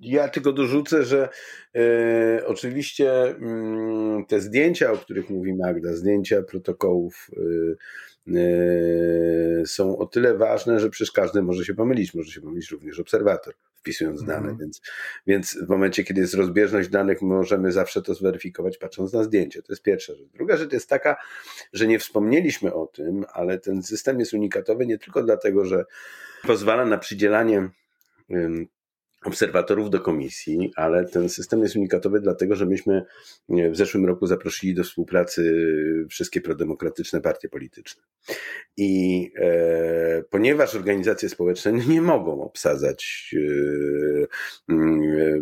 [0.00, 1.28] Ja tylko dorzucę, że
[1.76, 7.40] e, oczywiście mm, te zdjęcia, o których mówi Magda, zdjęcia protokołów e,
[9.66, 13.54] są o tyle ważne, że przecież każdy może się pomylić, może się pomylić również obserwator
[13.80, 14.58] wpisując dane, mhm.
[14.58, 14.80] więc,
[15.26, 19.62] więc w momencie, kiedy jest rozbieżność danych, możemy zawsze to zweryfikować patrząc na zdjęcie.
[19.62, 20.28] To jest pierwsza rzecz.
[20.28, 21.16] Druga rzecz jest taka,
[21.72, 25.84] że nie wspomnieliśmy o tym, ale ten system jest unikatowy nie tylko dlatego, że
[26.42, 27.68] pozwala na przydzielanie
[29.24, 33.02] obserwatorów do komisji, ale ten system jest unikatowy dlatego, że myśmy
[33.48, 35.64] w zeszłym roku zaprosili do współpracy
[36.10, 38.02] wszystkie prodemokratyczne partie polityczne.
[38.76, 45.40] I e, ponieważ organizacje społeczne nie mogą obsadzać, e, e,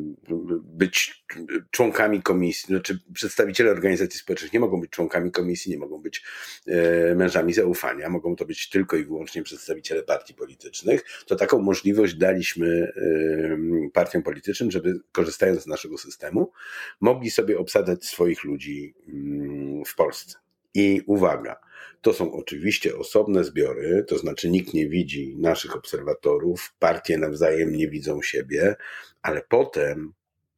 [0.62, 1.24] być
[1.70, 6.24] członkami komisji, znaczy przedstawiciele organizacji społecznych nie mogą być członkami komisji, nie mogą być
[6.66, 12.14] e, mężami zaufania, mogą to być tylko i wyłącznie przedstawiciele partii politycznych, to taką możliwość
[12.14, 16.52] daliśmy e, partiom politycznym, żeby korzystając z naszego systemu,
[17.00, 20.38] mogli sobie obsadzać swoich ludzi mm, w Polsce.
[20.74, 21.60] I uwaga,
[22.00, 27.88] to są oczywiście osobne zbiory, to znaczy nikt nie widzi naszych obserwatorów, partie nawzajem nie
[27.88, 28.76] widzą siebie,
[29.22, 30.12] ale potem,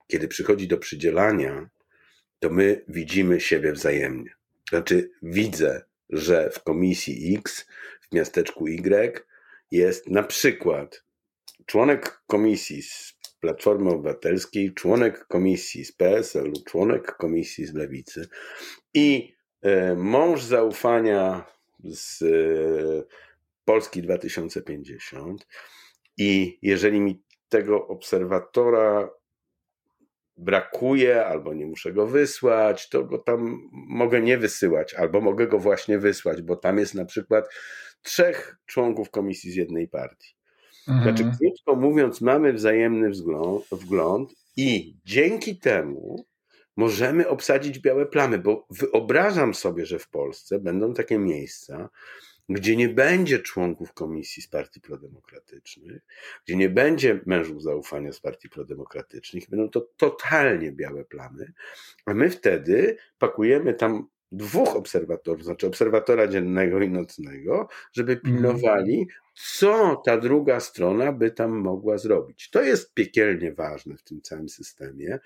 [0.06, 1.70] kiedy przychodzi do przydzielania,
[2.38, 4.30] to my widzimy siebie wzajemnie.
[4.68, 7.66] Znaczy, widzę, że w komisji X,
[8.00, 9.24] w miasteczku Y
[9.70, 11.04] jest na przykład
[11.70, 18.28] członek komisji z Platformy Obywatelskiej, członek komisji z PSL-u, członek komisji z Lewicy
[18.94, 21.46] i e, mąż zaufania
[21.84, 22.26] z e,
[23.64, 25.46] Polski 2050.
[26.16, 29.10] I jeżeli mi tego obserwatora
[30.36, 35.58] brakuje, albo nie muszę go wysłać, to go tam mogę nie wysyłać, albo mogę go
[35.58, 37.48] właśnie wysłać, bo tam jest na przykład
[38.02, 40.39] trzech członków komisji z jednej partii.
[40.90, 41.16] Mhm.
[41.16, 46.24] Znaczy, krótko mówiąc, mamy wzajemny wzgląd, wgląd i dzięki temu
[46.76, 51.88] możemy obsadzić białe plamy, bo wyobrażam sobie, że w Polsce będą takie miejsca,
[52.48, 56.02] gdzie nie będzie członków komisji z partii prodemokratycznych,
[56.44, 61.52] gdzie nie będzie mężów zaufania z partii prodemokratycznych, będą to totalnie białe plamy,
[62.06, 68.34] a my wtedy pakujemy tam dwóch obserwatorów, znaczy obserwatora dziennego i nocnego, żeby mhm.
[68.34, 69.08] pilnowali,
[69.42, 72.50] co ta druga strona by tam mogła zrobić.
[72.50, 75.18] To jest piekielnie ważne w tym całym systemie,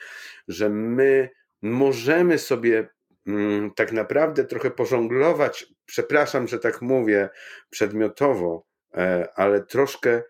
[0.48, 1.28] że my
[1.62, 2.88] możemy sobie
[3.26, 7.28] mm, tak naprawdę trochę pożonglować, przepraszam, że tak mówię
[7.70, 10.22] przedmiotowo, e, ale troszkę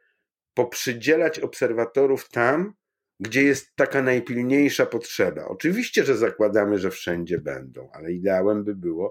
[0.55, 2.75] poprzydzielać obserwatorów tam,
[3.21, 5.45] gdzie jest taka najpilniejsza potrzeba.
[5.45, 9.11] Oczywiście, że zakładamy, że wszędzie będą, ale ideałem by było,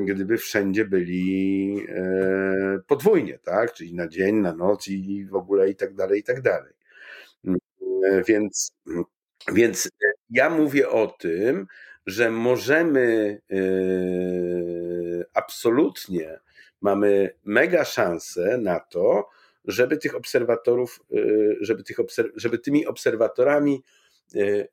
[0.00, 3.72] gdyby wszędzie byli e, podwójnie, tak?
[3.72, 6.72] Czyli na dzień, na noc i w ogóle i tak dalej, i tak dalej.
[8.04, 8.72] E, więc,
[9.52, 9.88] więc
[10.30, 11.66] ja mówię o tym,
[12.06, 13.56] że możemy e,
[15.34, 16.40] absolutnie
[16.80, 19.28] mamy mega szansę na to,
[19.64, 21.00] żeby tych obserwatorów,
[21.60, 23.82] żeby, tych obserw żeby tymi obserwatorami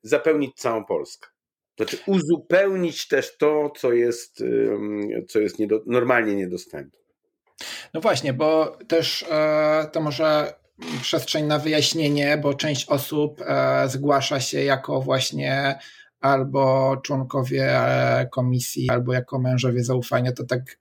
[0.04, 1.28] zapełnić całą Polskę.
[1.78, 4.44] Znaczy uzupełnić też to, co jest,
[5.28, 7.00] co jest niedo, normalnie niedostępne.
[7.94, 10.54] No właśnie, bo też e, to może
[11.02, 15.80] przestrzeń na wyjaśnienie, bo część osób e, zgłasza się jako właśnie
[16.20, 20.78] albo członkowie e, komisji, albo jako mężowie zaufania, to tak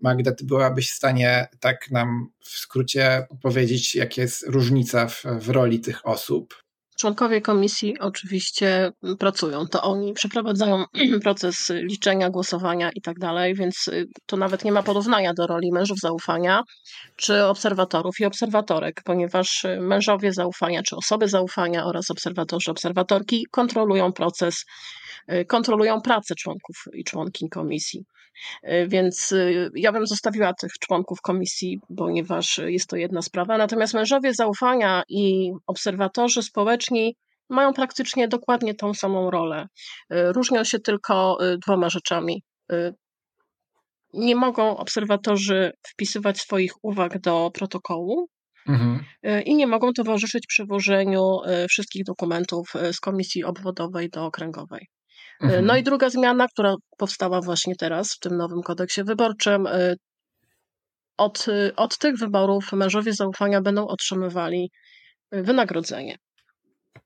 [0.00, 5.48] Magda, ty byłabyś w stanie tak nam w skrócie powiedzieć, jaka jest różnica w, w
[5.48, 6.59] roli tych osób?
[7.00, 9.66] Członkowie komisji oczywiście pracują.
[9.66, 10.84] To oni przeprowadzają
[11.24, 15.72] proces liczenia, głosowania i tak dalej, więc y, to nawet nie ma porównania do roli
[15.72, 16.62] mężów zaufania
[17.16, 24.12] czy obserwatorów i obserwatorek, ponieważ y, mężowie zaufania czy osoby zaufania oraz obserwatorzy, obserwatorki kontrolują
[24.12, 24.64] proces,
[25.32, 28.04] y, kontrolują pracę członków i członkiń komisji.
[28.62, 33.58] E, więc y, ja bym zostawiła tych członków komisji, ponieważ jest to jedna sprawa.
[33.58, 37.16] Natomiast mężowie zaufania i obserwatorzy społeczni
[37.48, 39.66] mają praktycznie dokładnie tą samą rolę.
[40.10, 42.42] E, różnią się tylko y, dwoma rzeczami.
[42.72, 42.92] E,
[44.14, 48.28] nie mogą obserwatorzy wpisywać swoich uwag do protokołu,
[48.68, 49.04] Mhm.
[49.44, 51.38] I nie mogą towarzyszyć przywożeniu
[51.68, 54.86] wszystkich dokumentów z komisji obwodowej do okręgowej.
[55.40, 55.66] Mhm.
[55.66, 59.66] No i druga zmiana, która powstała właśnie teraz w tym nowym kodeksie wyborczym.
[59.66, 59.96] Y,
[61.16, 64.70] od, y, od tych wyborów mężowie zaufania będą otrzymywali
[65.32, 66.16] wynagrodzenie.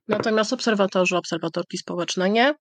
[0.09, 2.55] Natomiast obserwatorzy, obserwatorki społeczne nie.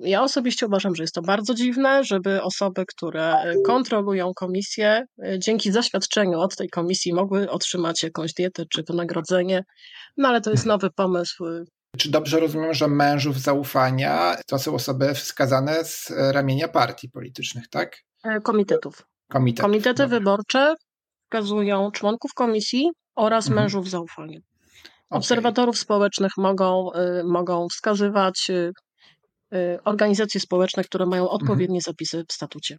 [0.00, 5.04] Ja osobiście uważam, że jest to bardzo dziwne, żeby osoby, które kontrolują komisję,
[5.38, 9.64] dzięki zaświadczeniu od tej komisji mogły otrzymać jakąś dietę czy wynagrodzenie.
[10.16, 11.44] No ale to jest nowy pomysł
[11.98, 17.96] czy dobrze rozumiem, że mężów zaufania to są osoby wskazane z ramienia partii politycznych, tak?
[18.24, 19.06] E, komitetów.
[19.28, 19.62] Komitet.
[19.62, 20.18] Komitety Dobrze.
[20.18, 20.74] wyborcze
[21.24, 23.64] wskazują członków komisji oraz mhm.
[23.64, 24.38] mężów zaufania.
[25.10, 25.82] Obserwatorów okay.
[25.82, 28.50] społecznych mogą, y, mogą wskazywać
[29.84, 31.42] organizacje społeczne, które mają mhm.
[31.42, 32.78] odpowiednie zapisy w statucie.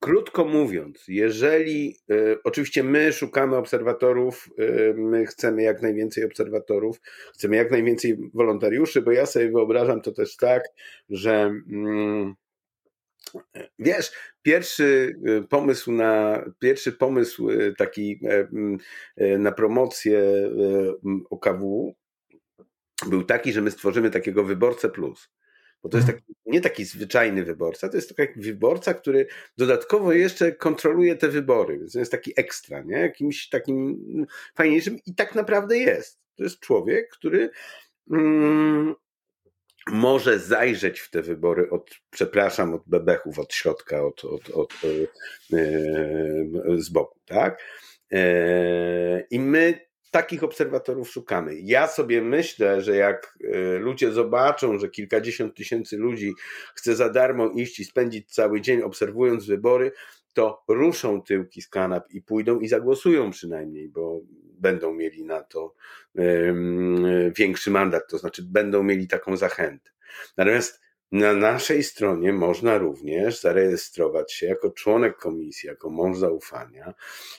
[0.00, 7.00] Krótko mówiąc, jeżeli y, oczywiście my szukamy obserwatorów, y, my chcemy jak najwięcej obserwatorów,
[7.34, 10.62] chcemy jak najwięcej wolontariuszy, bo ja sobie wyobrażam to też tak,
[11.10, 11.32] że
[11.72, 12.34] mm,
[13.78, 15.16] wiesz, pierwszy
[15.50, 18.20] pomysł na pierwszy pomysł taki
[19.38, 20.22] na promocję
[21.30, 21.94] OKW
[23.06, 25.30] był taki, że my stworzymy takiego wyborcę plus.
[25.82, 26.24] Bo to jest mhm.
[26.24, 31.78] taki, nie taki zwyczajny wyborca, to jest taki wyborca, który dodatkowo jeszcze kontroluje te wybory,
[31.78, 32.98] więc to jest taki ekstra, nie?
[32.98, 33.96] jakimś takim
[34.54, 36.18] fajniejszym i tak naprawdę jest.
[36.36, 37.50] To jest człowiek, który
[38.10, 38.94] mm,
[39.90, 44.72] może zajrzeć w te wybory od, przepraszam, od bebechów, od środka, od, od, od,
[45.52, 45.58] e,
[46.76, 47.62] z boku, tak?
[48.12, 49.85] E, I my
[50.16, 51.54] takich obserwatorów szukamy.
[51.60, 56.34] Ja sobie myślę, że jak e, ludzie zobaczą, że kilkadziesiąt tysięcy ludzi
[56.74, 59.92] chce za darmo iść i spędzić cały dzień obserwując wybory,
[60.32, 64.20] to ruszą tyłki z kanap i pójdą i zagłosują przynajmniej, bo
[64.58, 65.74] będą mieli na to
[67.38, 69.90] większy mandat, to znaczy będą mieli taką zachętę.
[70.36, 70.80] Natomiast
[71.12, 76.94] na naszej stronie można również zarejestrować się jako członek komisji, jako mąż zaufania.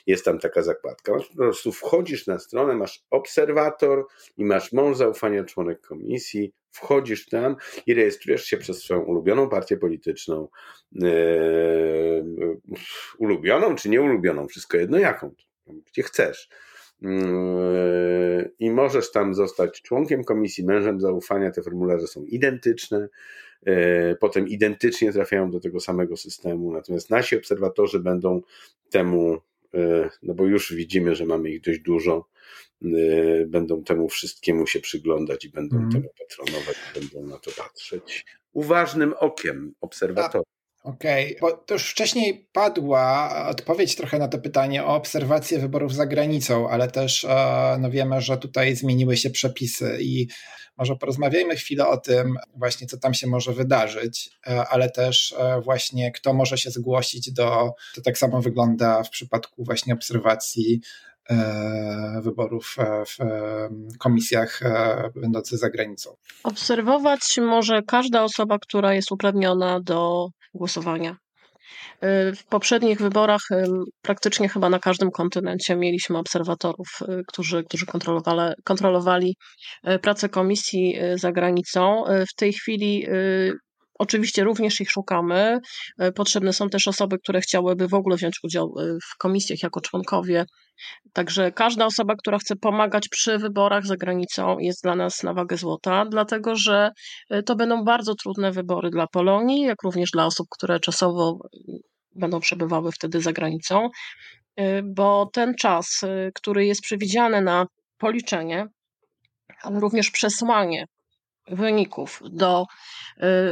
[0.06, 1.12] Jest tam taka zakładka.
[1.12, 6.52] Po prostu wchodzisz na stronę, masz obserwator i masz mąż zaufania, członek komisji.
[6.70, 10.48] Wchodzisz tam i rejestrujesz się przez swoją ulubioną partię polityczną.
[10.92, 12.60] Yy,
[13.18, 15.34] ulubioną czy nieulubioną, wszystko jedno jaką,
[15.66, 16.48] gdzie chcesz
[17.02, 21.50] yy, i możesz tam zostać członkiem komisji, mężem zaufania.
[21.50, 23.08] Te formularze są identyczne.
[23.66, 26.72] E, potem identycznie trafiają do tego samego systemu.
[26.72, 28.40] Natomiast nasi obserwatorzy będą
[28.90, 29.38] temu,
[29.74, 32.28] e, no bo już widzimy, że mamy ich dość dużo,
[32.82, 32.86] e,
[33.46, 35.92] będą temu wszystkiemu się przyglądać i będą mm.
[35.92, 40.44] temu patronować, będą na to patrzeć uważnym okiem obserwatora.
[40.88, 41.40] Okej, okay.
[41.40, 46.68] bo to już wcześniej padła odpowiedź trochę na to pytanie o obserwację wyborów za granicą,
[46.68, 47.26] ale też
[47.78, 50.28] no wiemy, że tutaj zmieniły się przepisy i
[50.78, 55.60] może porozmawiajmy chwilę o tym właśnie, co tam się może wydarzyć, e, ale też e,
[55.60, 61.07] właśnie kto może się zgłosić do, to tak samo wygląda w przypadku właśnie obserwacji e,
[62.22, 63.16] wyborów w
[63.98, 64.60] komisjach
[65.14, 66.16] będących za granicą.
[66.44, 71.16] Obserwować może każda osoba, która jest uprawniona do głosowania.
[72.04, 73.40] Y, w poprzednich wyborach
[74.02, 76.88] praktycznie chyba na każdym kontynencie mieliśmy obserwatorów,
[77.26, 79.36] którzy, którzy kontrolowali, kontrolowali
[80.02, 82.04] pracę komisji za granicą.
[82.30, 83.06] W tej chwili
[83.98, 85.58] Oczywiście również ich szukamy.
[86.14, 88.74] Potrzebne są też osoby, które chciałyby w ogóle wziąć udział
[89.12, 90.44] w komisjach jako członkowie.
[91.12, 95.56] Także każda osoba, która chce pomagać przy wyborach za granicą, jest dla nas na wagę
[95.56, 96.90] złota, dlatego że
[97.46, 101.38] to będą bardzo trudne wybory dla Polonii, jak również dla osób, które czasowo
[102.14, 103.88] będą przebywały wtedy za granicą,
[104.84, 106.00] bo ten czas,
[106.34, 107.66] który jest przewidziany na
[107.98, 108.66] policzenie,
[109.62, 110.84] ale również przesłanie
[111.50, 112.64] wyników do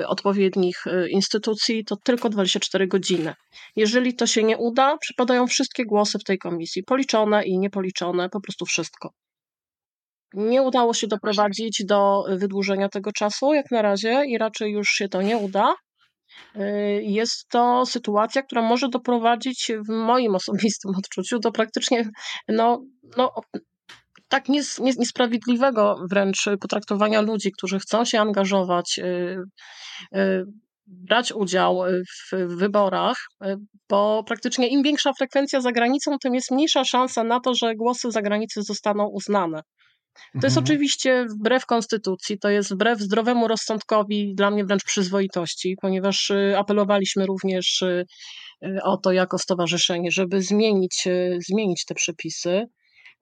[0.01, 3.35] y, odpowiednich y, instytucji, to tylko 24 godziny.
[3.77, 8.41] Jeżeli to się nie uda, przypadają wszystkie głosy w tej komisji, policzone i niepoliczone, po
[8.41, 9.11] prostu wszystko.
[10.35, 15.09] Nie udało się doprowadzić do wydłużenia tego czasu jak na razie i raczej już się
[15.09, 15.75] to nie uda.
[16.57, 22.11] Y, jest to sytuacja, która może doprowadzić w moim osobistym odczuciu do praktycznie
[22.49, 22.83] no,
[23.17, 23.33] no,
[24.29, 29.37] tak nies, nies, niesprawiedliwego wręcz potraktowania ludzi, którzy chcą się angażować, y,
[30.17, 30.45] y,
[30.87, 31.83] brać udział
[32.33, 33.57] w wyborach, y,
[33.89, 38.11] bo praktycznie im większa frekwencja za granicą, tym jest mniejsza szansa na to, że głosy
[38.11, 39.61] za granicą zostaną uznane.
[40.41, 40.65] To jest mhm.
[40.65, 47.85] oczywiście wbrew konstytucji, to jest wbrew zdrowemu rozsądkowi, dla mnie wręcz przyzwoitości, ponieważ apelowaliśmy również
[48.83, 51.05] o to jako stowarzyszenie, żeby zmienić,
[51.49, 52.67] zmienić te przepisy.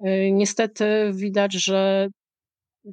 [0.01, 2.09] Y, niestety widać, że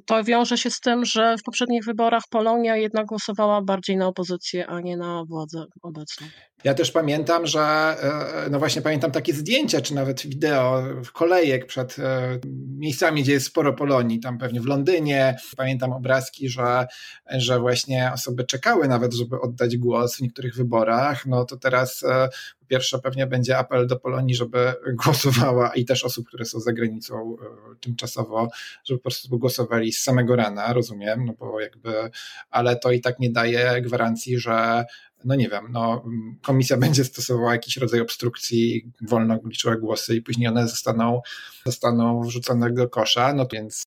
[0.06, 4.66] to wiąże się z tym, że w poprzednich wyborach Polonia jednak głosowała bardziej na opozycję,
[4.66, 6.26] a nie na władzę obecną.
[6.64, 11.98] Ja też pamiętam, że e, no właśnie pamiętam takie zdjęcia, czy nawet wideo kolejek przed
[11.98, 12.38] e,
[12.78, 15.36] miejscami, gdzie jest sporo Polonii, tam pewnie w Londynie.
[15.56, 16.86] Pamiętam obrazki, że,
[17.30, 21.26] że właśnie osoby czekały nawet, żeby oddać głos w niektórych wyborach.
[21.26, 22.28] No to teraz e,
[22.62, 26.72] po pierwsze pewnie będzie apel do Polonii, żeby głosowała i też osób, które są za
[26.72, 27.36] granicą
[27.80, 28.48] tymczasowo,
[28.84, 32.10] żeby po prostu głosowali z samego rana, rozumiem, no bo jakby,
[32.50, 34.84] ale to i tak nie daje gwarancji, że
[35.24, 36.04] no nie wiem, no,
[36.42, 41.20] komisja będzie stosowała jakiś rodzaj obstrukcji, wolno liczyła głosy i później one zostaną,
[41.66, 43.82] zostaną wrzucone do kosza, no więc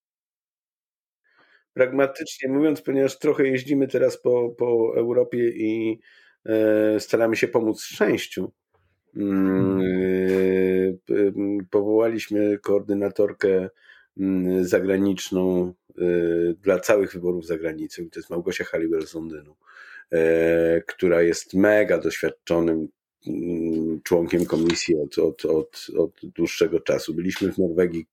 [1.74, 6.00] pragmatycznie mówiąc, ponieważ trochę jeździmy teraz po, po Europie i
[6.46, 8.52] e, staramy się pomóc szczęściu.
[9.15, 9.82] Mm,
[11.10, 11.32] e,
[11.69, 13.69] powołaliśmy koordynatorkę
[14.17, 16.04] mm, zagraniczną e,
[16.54, 18.04] dla całych wyborów za granicą.
[18.12, 19.56] To jest Małgosia Halliwell z Londynu.
[20.12, 22.88] E, która jest mega doświadczonym
[23.28, 27.13] mm, członkiem komisji od, od, od, od dłuższego czasu.
[27.13, 28.06] Byliśmy w Norwegii.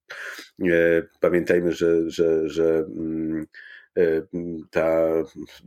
[0.63, 3.47] E, pamiętajmy, że, że, że mm,
[4.71, 5.09] ta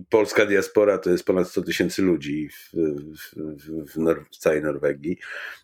[0.10, 5.18] polska diaspora to jest ponad 100 tysięcy ludzi w, w, w, Nor w, całej Norwegii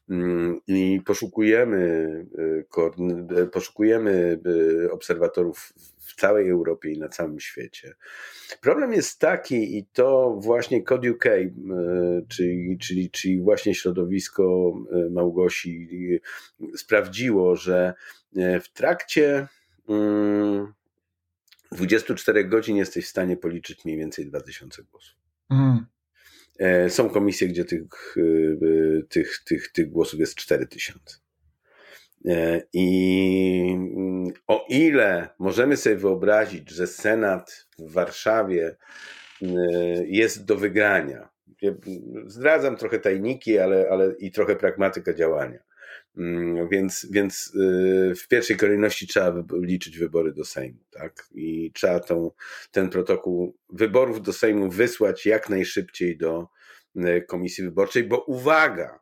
[0.10, 2.26] mm, i poszukujemy,
[3.52, 4.39] poszukujemy
[4.91, 5.74] obserwatorów
[6.12, 7.93] w całej Europie i na całym świecie.
[8.62, 11.52] Problem jest taki, i to właśnie Code UK, e,
[12.28, 15.89] czyli, czyli, czyli właśnie środowisko e, Małgosi
[16.62, 17.93] e, sprawdziło, że
[18.36, 19.47] w trakcie
[21.71, 25.15] 24 mm, godzin jesteś w stanie policzyć mniej więcej 2000 głosów.
[25.49, 25.86] Mm.
[26.89, 28.15] Są komisje, gdzie tych,
[29.10, 31.21] tych, tych, tych głosów jest 4000.
[32.25, 33.77] E, I
[34.47, 38.77] o ile możemy sobie wyobrazić, że Senat w Warszawie
[39.41, 39.47] e,
[40.05, 41.29] jest do wygrania,
[42.25, 45.60] zdradzam trochę tajniki, ale, ale i trochę pragmatykę działania.
[46.17, 47.54] Mm, więc, więc
[48.12, 51.30] e, w pierwszej kolejności trzeba liczyć wybory do Sejmu, tak?
[51.32, 52.32] I trzeba tą,
[52.71, 56.47] ten protokół wyborów do Sejmu wysłać jak najszybciej do
[57.27, 58.99] komisji wyborczej, bo uwaga,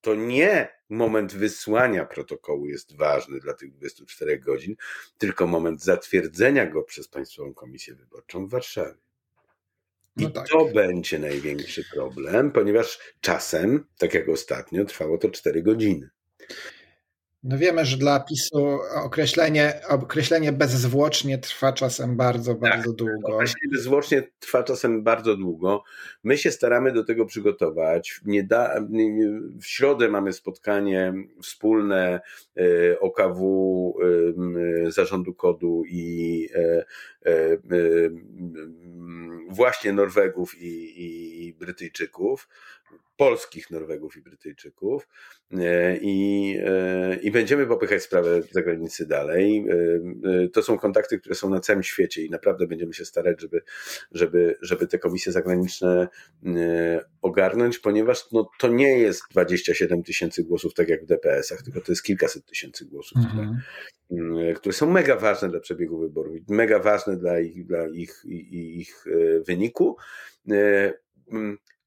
[0.00, 4.76] to nie moment wysłania protokołu jest ważny dla tych 24 godzin,
[5.18, 9.09] tylko moment zatwierdzenia go przez Państwową Komisję Wyborczą w Warszawie.
[10.16, 10.48] I no tak.
[10.48, 16.10] to będzie największy problem, ponieważ czasem, tak jak ostatnio, trwało to 4 godziny.
[17.42, 23.34] No wiemy, że dla PiSu określenie, określenie bezzwłocznie trwa czasem bardzo, tak, bardzo długo.
[23.34, 25.82] Określenie bezzwłocznie trwa czasem bardzo długo.
[26.24, 28.20] My się staramy do tego przygotować.
[28.44, 28.74] Da,
[29.60, 32.20] w środę mamy spotkanie wspólne
[32.56, 33.94] e, OKW,
[34.86, 36.84] e, Zarządu Kodu i e,
[39.48, 41.02] właśnie Norwegów i,
[41.46, 42.48] i Brytyjczyków
[43.20, 45.08] polskich Norwegów i Brytyjczyków
[45.52, 49.66] e, i, e, i będziemy popychać sprawę zagranicy dalej.
[50.44, 53.62] E, to są kontakty, które są na całym świecie i naprawdę będziemy się starać, żeby,
[54.12, 56.08] żeby, żeby te komisje zagraniczne
[57.22, 61.92] ogarnąć, ponieważ no, to nie jest 27 tysięcy głosów, tak jak w DPS-ach, tylko to
[61.92, 63.58] jest kilkaset tysięcy głosów, mhm.
[64.08, 68.52] które, które są mega ważne dla przebiegu wyborów, mega ważne dla ich, dla ich, ich,
[68.52, 69.04] ich
[69.46, 69.96] wyniku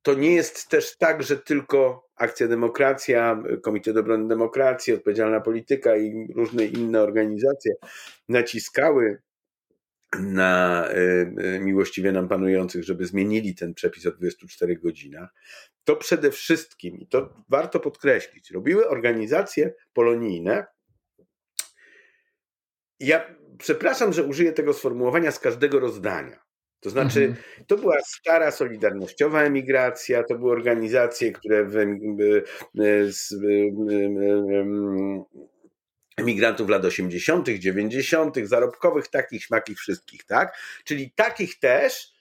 [0.03, 6.27] to nie jest też tak, że tylko Akcja Demokracja, Komitet Obrony Demokracji, Odpowiedzialna Polityka i
[6.35, 7.73] różne inne organizacje
[8.29, 9.21] naciskały
[10.19, 15.29] na e, e, miłościwie nam panujących, żeby zmienili ten przepis o 24 godzinach,
[15.83, 20.65] to przede wszystkim, i to warto podkreślić, robiły organizacje polonijne.
[22.99, 26.42] Ja przepraszam, że użyję tego sformułowania z każdego rozdania.
[26.83, 27.65] To znaczy, mhm.
[27.67, 31.75] to była stara solidarnościowa emigracja, to były organizacje, które w,
[33.09, 33.33] z,
[36.17, 40.57] emigrantów lat 80., 90., zarobkowych, takich, śmakich wszystkich, tak?
[40.83, 42.13] Czyli takich też,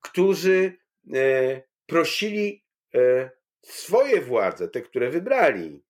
[0.00, 0.72] którzy
[1.14, 3.30] e, prosili e,
[3.62, 5.82] swoje władze, te, które wybrali,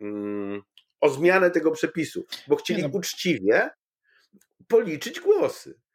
[0.00, 0.62] mm,
[1.00, 2.88] o zmianę tego przepisu, bo chcieli no.
[2.92, 3.70] uczciwie
[4.68, 5.85] policzyć głosy.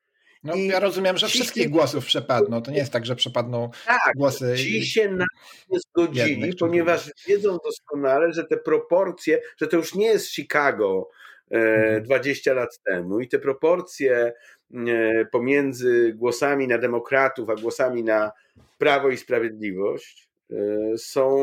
[0.43, 2.61] No, I ja rozumiem, że wszystkich głosów przepadną.
[2.61, 4.53] To nie jest tak, że przepadną tak, głosy.
[4.57, 5.25] Ci się na
[5.69, 11.09] nie zgodzili, ponieważ wiedzą doskonale, że te proporcje, że to już nie jest Chicago
[11.51, 12.03] e, mhm.
[12.03, 14.33] 20 lat temu i te proporcje
[14.73, 18.31] e, pomiędzy głosami na demokratów, a głosami na
[18.77, 20.55] Prawo i Sprawiedliwość e,
[20.97, 21.37] są,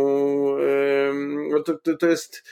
[1.50, 2.44] no to, to, to jest,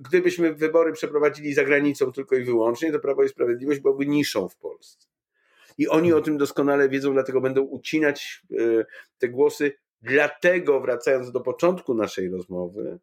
[0.00, 4.56] gdybyśmy wybory przeprowadzili za granicą tylko i wyłącznie, to Prawo i Sprawiedliwość byłoby niszą w
[4.56, 5.09] Polsce.
[5.78, 8.84] I oni o tym doskonale wiedzą, dlatego będą ucinać e,
[9.18, 9.72] te głosy.
[10.02, 12.98] Dlatego, wracając do początku naszej rozmowy,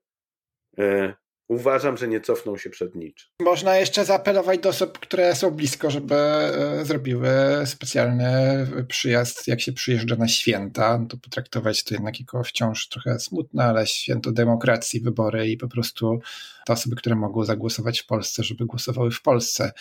[0.78, 1.14] e,
[1.48, 3.30] uważam, że nie cofną się przed niczym.
[3.42, 7.30] Można jeszcze zaapelować do osób, które są blisko, żeby e, zrobiły
[7.66, 13.64] specjalny przyjazd, jak się przyjeżdża na święta, to potraktować to jednak jako wciąż trochę smutne,
[13.64, 16.20] ale święto demokracji, wybory i po prostu
[16.66, 19.72] te osoby, które mogą zagłosować w Polsce, żeby głosowały w Polsce.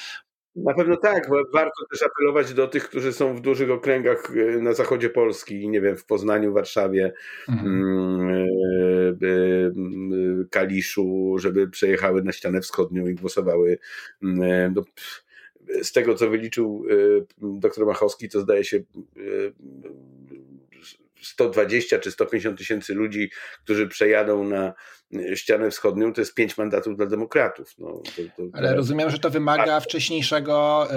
[0.56, 4.72] Na pewno tak, warto też apelować do tych, którzy są w dużych okręgach e, na
[4.72, 7.12] zachodzie Polski, nie wiem, w Poznaniu, Warszawie,
[7.48, 7.82] mhm.
[7.82, 13.78] Mm, e, e, Kaliszu, żeby przejechały na ścianę wschodnią i głosowały.
[14.22, 14.82] Mm, no,
[15.82, 16.84] z tego, co wyliczył
[17.40, 18.80] dr Machowski, to zdaje się
[21.22, 23.30] 120 czy 150 tysięcy ludzi,
[23.64, 24.74] którzy przejadą na
[25.34, 27.74] ścianę wschodnią, to jest pięć mandatów dla demokratów.
[27.78, 30.88] No, to, to, Ale rozumiem, że to wymaga wcześniejszego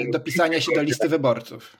[0.00, 1.76] yy, dopisania się do listy wyborców.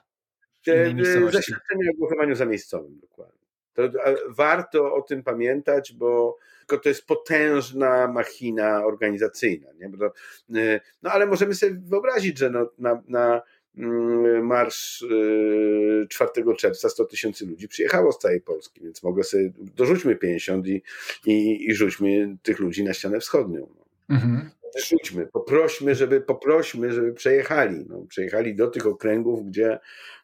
[1.30, 3.42] Zaświadczenia o głosowaniu zamiejscowym, dokładnie.
[3.74, 3.82] To
[4.28, 9.68] warto o tym pamiętać, bo to jest potężna machina organizacyjna.
[9.72, 9.86] Nie?
[10.60, 13.42] E, no ale możemy sobie wyobrazić, że no, na, na
[14.42, 15.04] marsz
[16.08, 20.66] 4 y, czerwca 100 tysięcy ludzi przyjechało z całej Polski, więc mogę sobie, dorzućmy 50
[20.66, 20.82] i,
[21.26, 23.66] i, i rzućmy tych ludzi na ścianę wschodnią.
[24.08, 24.50] Mhm.
[24.86, 27.84] Rzućmy, poprośmy, żeby poprośmy, żeby przejechali.
[27.88, 29.78] No, przejechali do tych okręgów, gdzie,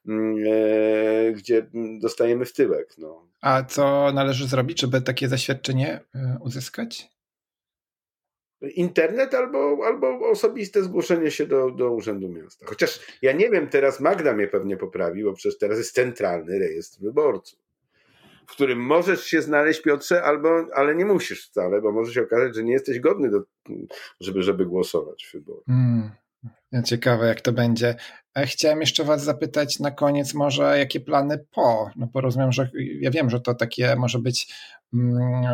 [0.09, 1.66] mm, e, gdzie
[2.01, 2.94] dostajemy w tyłek.
[2.99, 3.26] No.
[3.40, 7.17] A co należy zrobić, żeby takie zaświadczenie e, uzyskać?
[8.61, 12.66] Internet albo, albo osobiste zgłoszenie się do, do Urzędu Miasta.
[12.66, 17.00] Chociaż ja nie wiem, teraz Magda mnie pewnie poprawi, bo przecież teraz jest centralny rejestr
[17.00, 17.59] wyborców,
[18.46, 22.54] w którym możesz się znaleźć, Piotrze, albo, ale nie musisz wcale, bo może się okazać,
[22.54, 23.42] że nie jesteś godny, do,
[24.20, 25.64] żeby, żeby głosować w wyborach.
[25.66, 26.11] Hmm.
[26.84, 27.95] Ciekawe, jak to będzie.
[28.45, 31.91] Chciałem jeszcze Was zapytać na koniec, może jakie plany po?
[31.97, 32.70] No bo rozumiem, że
[33.01, 34.55] ja wiem, że to takie może być,
[34.95, 35.45] mm,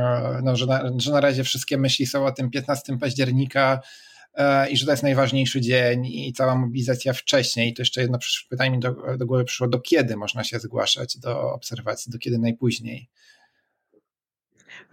[0.42, 3.80] no, że, na, że na razie wszystkie myśli są o tym 15 października
[4.34, 7.74] e, i że to jest najważniejszy dzień i cała mobilizacja wcześniej.
[7.74, 8.18] To jeszcze jedno
[8.50, 12.38] pytanie mi do, do głowy przyszło, do kiedy można się zgłaszać do obserwacji, do kiedy
[12.38, 13.08] najpóźniej?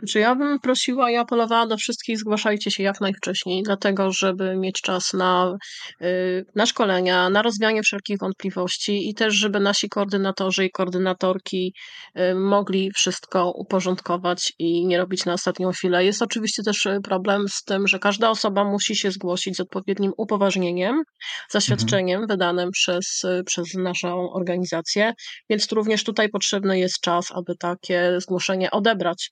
[0.02, 4.82] Znaczy ja bym prosiła i apelowała do wszystkich, zgłaszajcie się jak najwcześniej, dlatego żeby mieć
[4.82, 5.58] czas na,
[6.02, 11.74] y, na szkolenia, na rozwianie wszelkich wątpliwości i też, żeby nasi koordynatorzy i koordynatorki
[12.20, 16.06] y, mogli wszystko uporządkować i nie robić na ostatnią chwilę.
[16.06, 20.12] Jest oczywiście też y, problem z tym, że każda osoba musi się zgłosić z odpowiednim
[20.18, 21.04] upoważnieniem,
[21.50, 22.28] zaświadczeniem mhm.
[22.28, 25.14] wydanym przez, przez naszą organizację,
[25.50, 29.30] więc również tutaj potrzebny jest czas, aby takie zgłoszenie odebrać.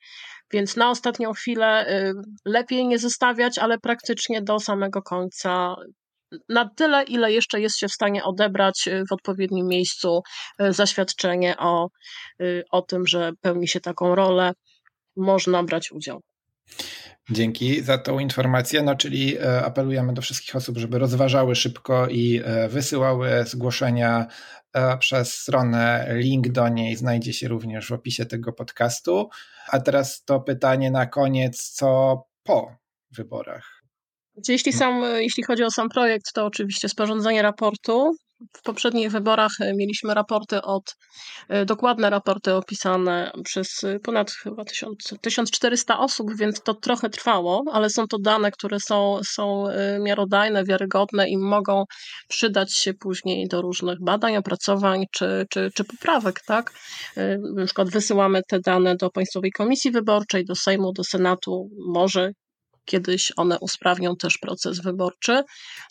[0.53, 2.13] Więc na ostatnią chwilę y,
[2.45, 5.75] lepiej nie zostawiać, ale praktycznie do samego końca
[6.49, 10.21] na tyle, ile jeszcze jest się w stanie odebrać y, w odpowiednim miejscu
[10.61, 11.89] y, zaświadczenie o,
[12.71, 14.51] o tym, że pełni się taką rolę,
[15.15, 16.21] można brać udział.
[17.31, 18.83] Dzięki za tą informację.
[18.83, 24.27] No, czyli e, apelujemy do wszystkich osób, żeby rozważały szybko i e, wysyłały zgłoszenia
[24.99, 26.07] przez stronę.
[26.09, 29.29] Link do niej znajdzie się również w opisie tego podcastu.
[29.67, 32.75] A teraz to pytanie na koniec, co po
[33.11, 33.83] wyborach?
[34.47, 38.15] Jeśli, sam, jeśli chodzi o sam projekt, to oczywiście sporządzenie raportu
[38.57, 40.95] w poprzednich wyborach mieliśmy raporty od,
[41.65, 44.63] dokładne raporty opisane przez ponad chyba
[45.21, 49.65] 1400 osób, więc to trochę trwało, ale są to dane, które są, są
[49.99, 51.83] miarodajne, wiarygodne i mogą
[52.27, 56.73] przydać się później do różnych badań, opracowań czy, czy, czy poprawek, tak?
[57.55, 62.31] Na przykład wysyłamy te dane do Państwowej Komisji Wyborczej, do Sejmu, do Senatu, może
[62.89, 65.43] kiedyś one usprawnią też proces wyborczy.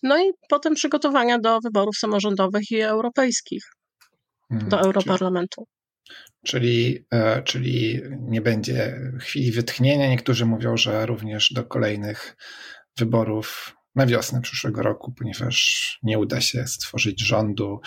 [0.03, 3.65] No i potem przygotowania do wyborów samorządowych i europejskich,
[4.49, 5.65] hmm, do Europarlamentu.
[6.47, 10.09] Czyli, e, czyli nie będzie chwili wytchnienia.
[10.09, 12.37] Niektórzy mówią, że również do kolejnych
[12.99, 17.81] wyborów na wiosnę przyszłego roku, ponieważ nie uda się stworzyć rządu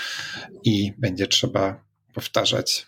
[0.64, 1.84] i będzie trzeba
[2.14, 2.88] powtarzać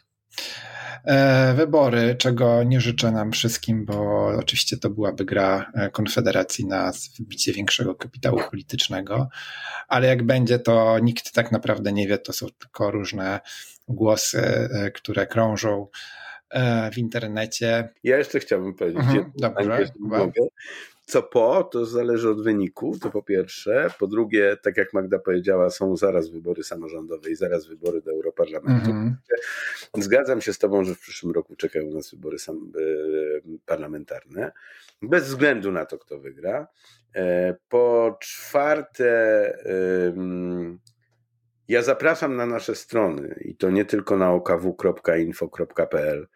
[1.56, 7.54] wybory, czego nie życzę nam wszystkim, bo oczywiście to byłaby gra e, Konfederacji na wybicie
[7.54, 9.30] większego kapitału politycznego,
[9.88, 13.39] ale jak będzie, to nikt tak naprawdę nie wie, to są tylko różne
[13.88, 15.88] głosy, e, które krążą
[16.93, 17.89] w internecie.
[18.04, 19.86] Ja jeszcze chciałbym powiedzieć, mhm, dobrze,
[21.06, 23.89] co po, to zależy od wyników, to po pierwsze.
[23.99, 28.91] Po drugie, tak jak Magda powiedziała, są zaraz wybory samorządowe i zaraz wybory do Europarlamentu.
[28.91, 29.12] -hmm.
[29.97, 32.80] Zgadzam się z Tobą, że w przyszłym roku czekają nas wybory sam, e,
[33.66, 34.51] parlamentarne,
[35.01, 36.68] bez względu na to, kto wygra.
[37.16, 39.04] E, po czwarte,
[41.68, 46.28] ja zapraszam na nasze strony i to nie tylko na okw.info.pl E,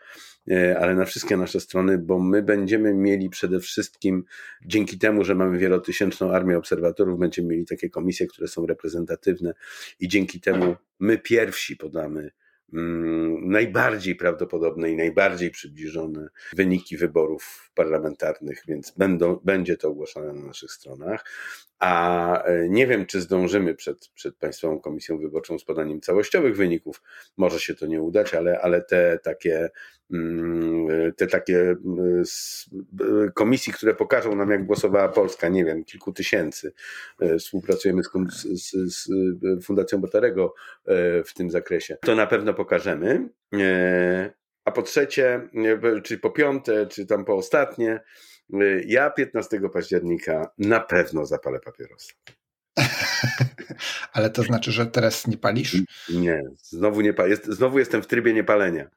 [0.79, 4.23] ale na wszystkie nasze strony, bo my będziemy mieli przede wszystkim,
[4.65, 9.53] dzięki temu, że mamy wielotysięczną armię obserwatorów, będziemy mieli takie komisje, które są reprezentatywne
[9.99, 12.31] i dzięki temu my pierwsi podamy
[12.73, 20.45] mm, najbardziej prawdopodobne i najbardziej przybliżone wyniki wyborów parlamentarnych, więc będą, będzie to ogłoszone na
[20.47, 21.25] naszych stronach.
[21.79, 27.01] A e, nie wiem, czy zdążymy przed, przed Państwową Komisją Wyborczą z podaniem całościowych wyników.
[27.37, 29.69] Może się to nie udać, ale, ale te takie
[30.11, 32.23] Mm, te takie mm,
[33.33, 36.73] komisji, które pokażą nam, jak głosowała Polska, nie wiem, kilku tysięcy.
[37.21, 38.09] E, współpracujemy z,
[38.43, 39.09] z, z
[39.65, 40.53] Fundacją Botarego
[40.85, 41.97] e, w tym zakresie.
[42.01, 43.29] To na pewno pokażemy.
[43.53, 44.33] E,
[44.65, 45.49] a po trzecie,
[46.03, 47.99] czy po piąte, czy tam po ostatnie,
[48.85, 52.13] ja 15 października na pewno zapalę papierosa.
[54.13, 55.77] Ale to znaczy, że teraz nie palisz?
[56.09, 58.89] Nie, znowu, nie pa- jest, znowu jestem w trybie niepalenia.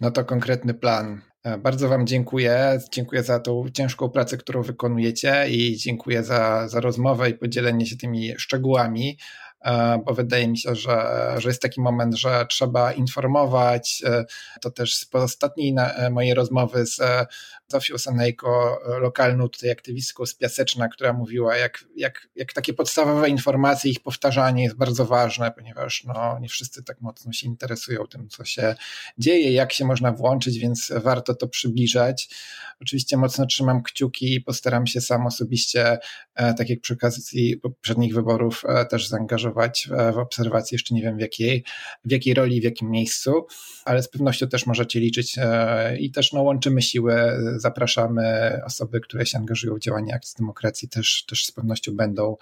[0.00, 1.20] No to konkretny plan.
[1.42, 2.78] E, bardzo Wam dziękuję.
[2.92, 7.96] Dziękuję za tą ciężką pracę, którą wykonujecie i dziękuję za, za rozmowę i podzielenie się
[7.96, 9.18] tymi szczegółami.
[9.64, 14.02] E, bo wydaje mi się, że, że jest taki moment, że trzeba informować.
[14.06, 14.24] E,
[14.60, 17.00] to też z ostatniej e, mojej rozmowy z
[17.68, 23.90] Zofią Sanejko, lokalną tutaj aktywistką z Piaseczna, która mówiła, jak, jak, jak takie podstawowe informacje,
[23.90, 28.44] ich powtarzanie jest bardzo ważne, ponieważ no, nie wszyscy tak mocno się interesują tym, co
[28.44, 28.74] się
[29.18, 32.28] dzieje, jak się można włączyć, więc warto to przybliżać.
[32.80, 35.98] Oczywiście mocno trzymam kciuki i postaram się sam osobiście,
[36.34, 39.53] tak jak przy okazji poprzednich wyborów, też zaangażować
[40.12, 41.64] w obserwacji, jeszcze nie wiem w jakiej,
[42.04, 43.46] w jakiej roli, w jakim miejscu,
[43.84, 47.14] ale z pewnością też możecie liczyć e, i też no, łączymy siły,
[47.56, 52.36] zapraszamy osoby, które się angażują w działanie akcji demokracji, też, też z pewnością będą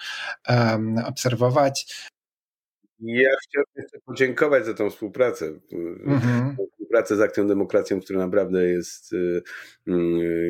[0.49, 1.87] um, obserwować.
[3.01, 5.47] Ja chciałbym podziękować za tą współpracę.
[6.07, 6.55] Mm-hmm.
[6.93, 9.43] Współpracę z Akcją Demokracją, która naprawdę jest, y,
[9.89, 9.93] y,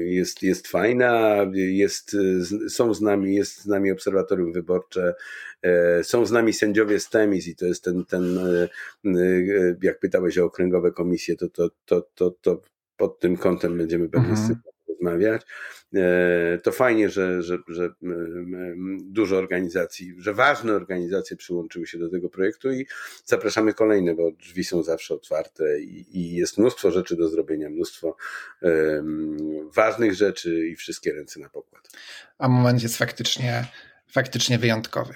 [0.06, 1.46] jest, jest fajna.
[1.54, 2.16] Jest,
[2.68, 5.14] są z nami, jest z nami obserwatorium wyborcze,
[5.62, 8.68] e, są z nami sędziowie z Temis i to jest ten, ten e,
[9.04, 12.62] e, jak pytałeś o okręgowe komisje, to, to, to, to, to
[12.96, 14.54] pod tym kątem będziemy pewnie mm-hmm
[14.92, 15.42] rozmawiać.
[15.94, 17.90] E, to fajnie, że, że, że
[19.00, 22.86] dużo organizacji, że ważne organizacje przyłączyły się do tego projektu i
[23.24, 28.16] zapraszamy kolejne, bo drzwi są zawsze otwarte i, i jest mnóstwo rzeczy do zrobienia, mnóstwo
[29.74, 31.88] ważnych rzeczy i wszystkie ręce na pokład.
[32.38, 33.64] A moment jest faktycznie,
[34.12, 35.14] faktycznie wyjątkowy.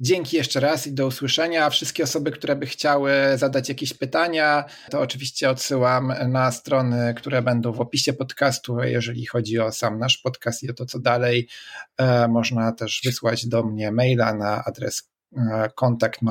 [0.00, 1.70] Dzięki jeszcze raz i do usłyszenia.
[1.70, 7.72] Wszystkie osoby, które by chciały zadać jakieś pytania, to oczywiście odsyłam na strony, które będą
[7.72, 8.78] w opisie podcastu.
[8.82, 11.48] Jeżeli chodzi o sam nasz podcast i o to, co dalej,
[11.96, 16.22] e, można też wysłać do mnie maila na adres e, kontakt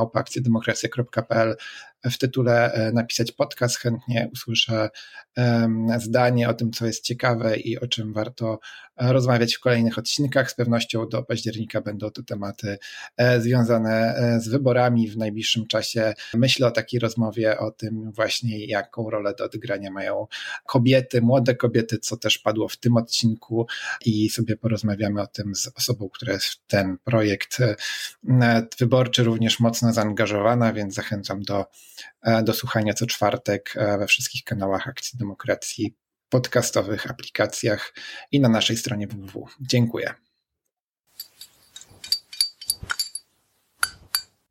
[2.11, 3.77] w tytule napisać podcast.
[3.77, 4.89] Chętnie usłyszę
[5.97, 8.59] zdanie o tym, co jest ciekawe i o czym warto
[8.97, 10.51] rozmawiać w kolejnych odcinkach.
[10.51, 12.77] Z pewnością do października będą to tematy
[13.39, 16.13] związane z wyborami w najbliższym czasie.
[16.33, 20.27] Myślę o takiej rozmowie o tym właśnie, jaką rolę do odegrania mają
[20.65, 23.67] kobiety, młode kobiety, co też padło w tym odcinku
[24.05, 27.57] i sobie porozmawiamy o tym z osobą, która jest w ten projekt
[28.79, 31.65] wyborczy również mocno zaangażowana, więc zachęcam do,
[32.43, 35.95] do słuchania co czwartek we wszystkich kanałach Akcji Demokracji,
[36.29, 37.93] podcastowych aplikacjach
[38.31, 39.47] i na naszej stronie www.
[39.61, 40.13] Dziękuję.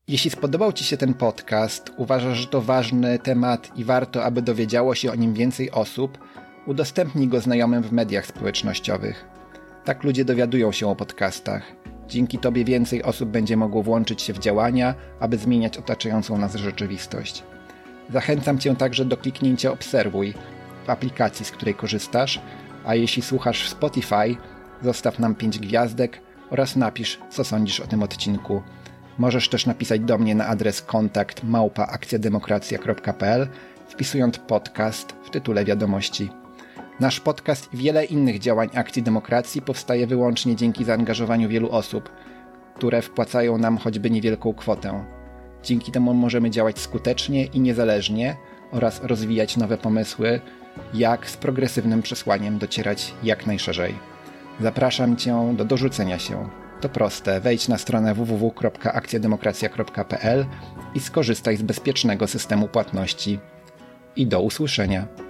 [0.09, 4.94] Jeśli spodobał Ci się ten podcast, uważasz, że to ważny temat i warto, aby dowiedziało
[4.94, 6.18] się o nim więcej osób,
[6.66, 9.24] udostępnij go znajomym w mediach społecznościowych.
[9.84, 11.86] Tak ludzie dowiadują się o podcastach.
[12.09, 17.42] Dzięki Tobie więcej osób będzie mogło włączyć się w działania, aby zmieniać otaczającą nas rzeczywistość.
[18.12, 20.34] Zachęcam Cię także do kliknięcia Obserwuj
[20.86, 22.40] w aplikacji, z której korzystasz,
[22.84, 24.36] a jeśli słuchasz w Spotify,
[24.82, 28.62] zostaw nam 5 gwiazdek oraz napisz, co sądzisz o tym odcinku.
[29.18, 33.48] Możesz też napisać do mnie na adres kontakt małpaakcjademokracja.pl
[33.88, 36.30] wpisując podcast w tytule wiadomości.
[37.01, 42.11] Nasz podcast i wiele innych działań Akcji Demokracji powstaje wyłącznie dzięki zaangażowaniu wielu osób,
[42.74, 45.05] które wpłacają nam choćby niewielką kwotę.
[45.62, 48.36] Dzięki temu możemy działać skutecznie i niezależnie
[48.72, 50.40] oraz rozwijać nowe pomysły,
[50.94, 53.94] jak z progresywnym przesłaniem docierać jak najszerzej.
[54.61, 56.49] Zapraszam Cię do dorzucenia się.
[56.80, 57.40] To proste.
[57.40, 60.47] Wejdź na stronę www.akcjademokracja.pl
[60.94, 63.38] i skorzystaj z bezpiecznego systemu płatności.
[64.16, 65.26] I do usłyszenia.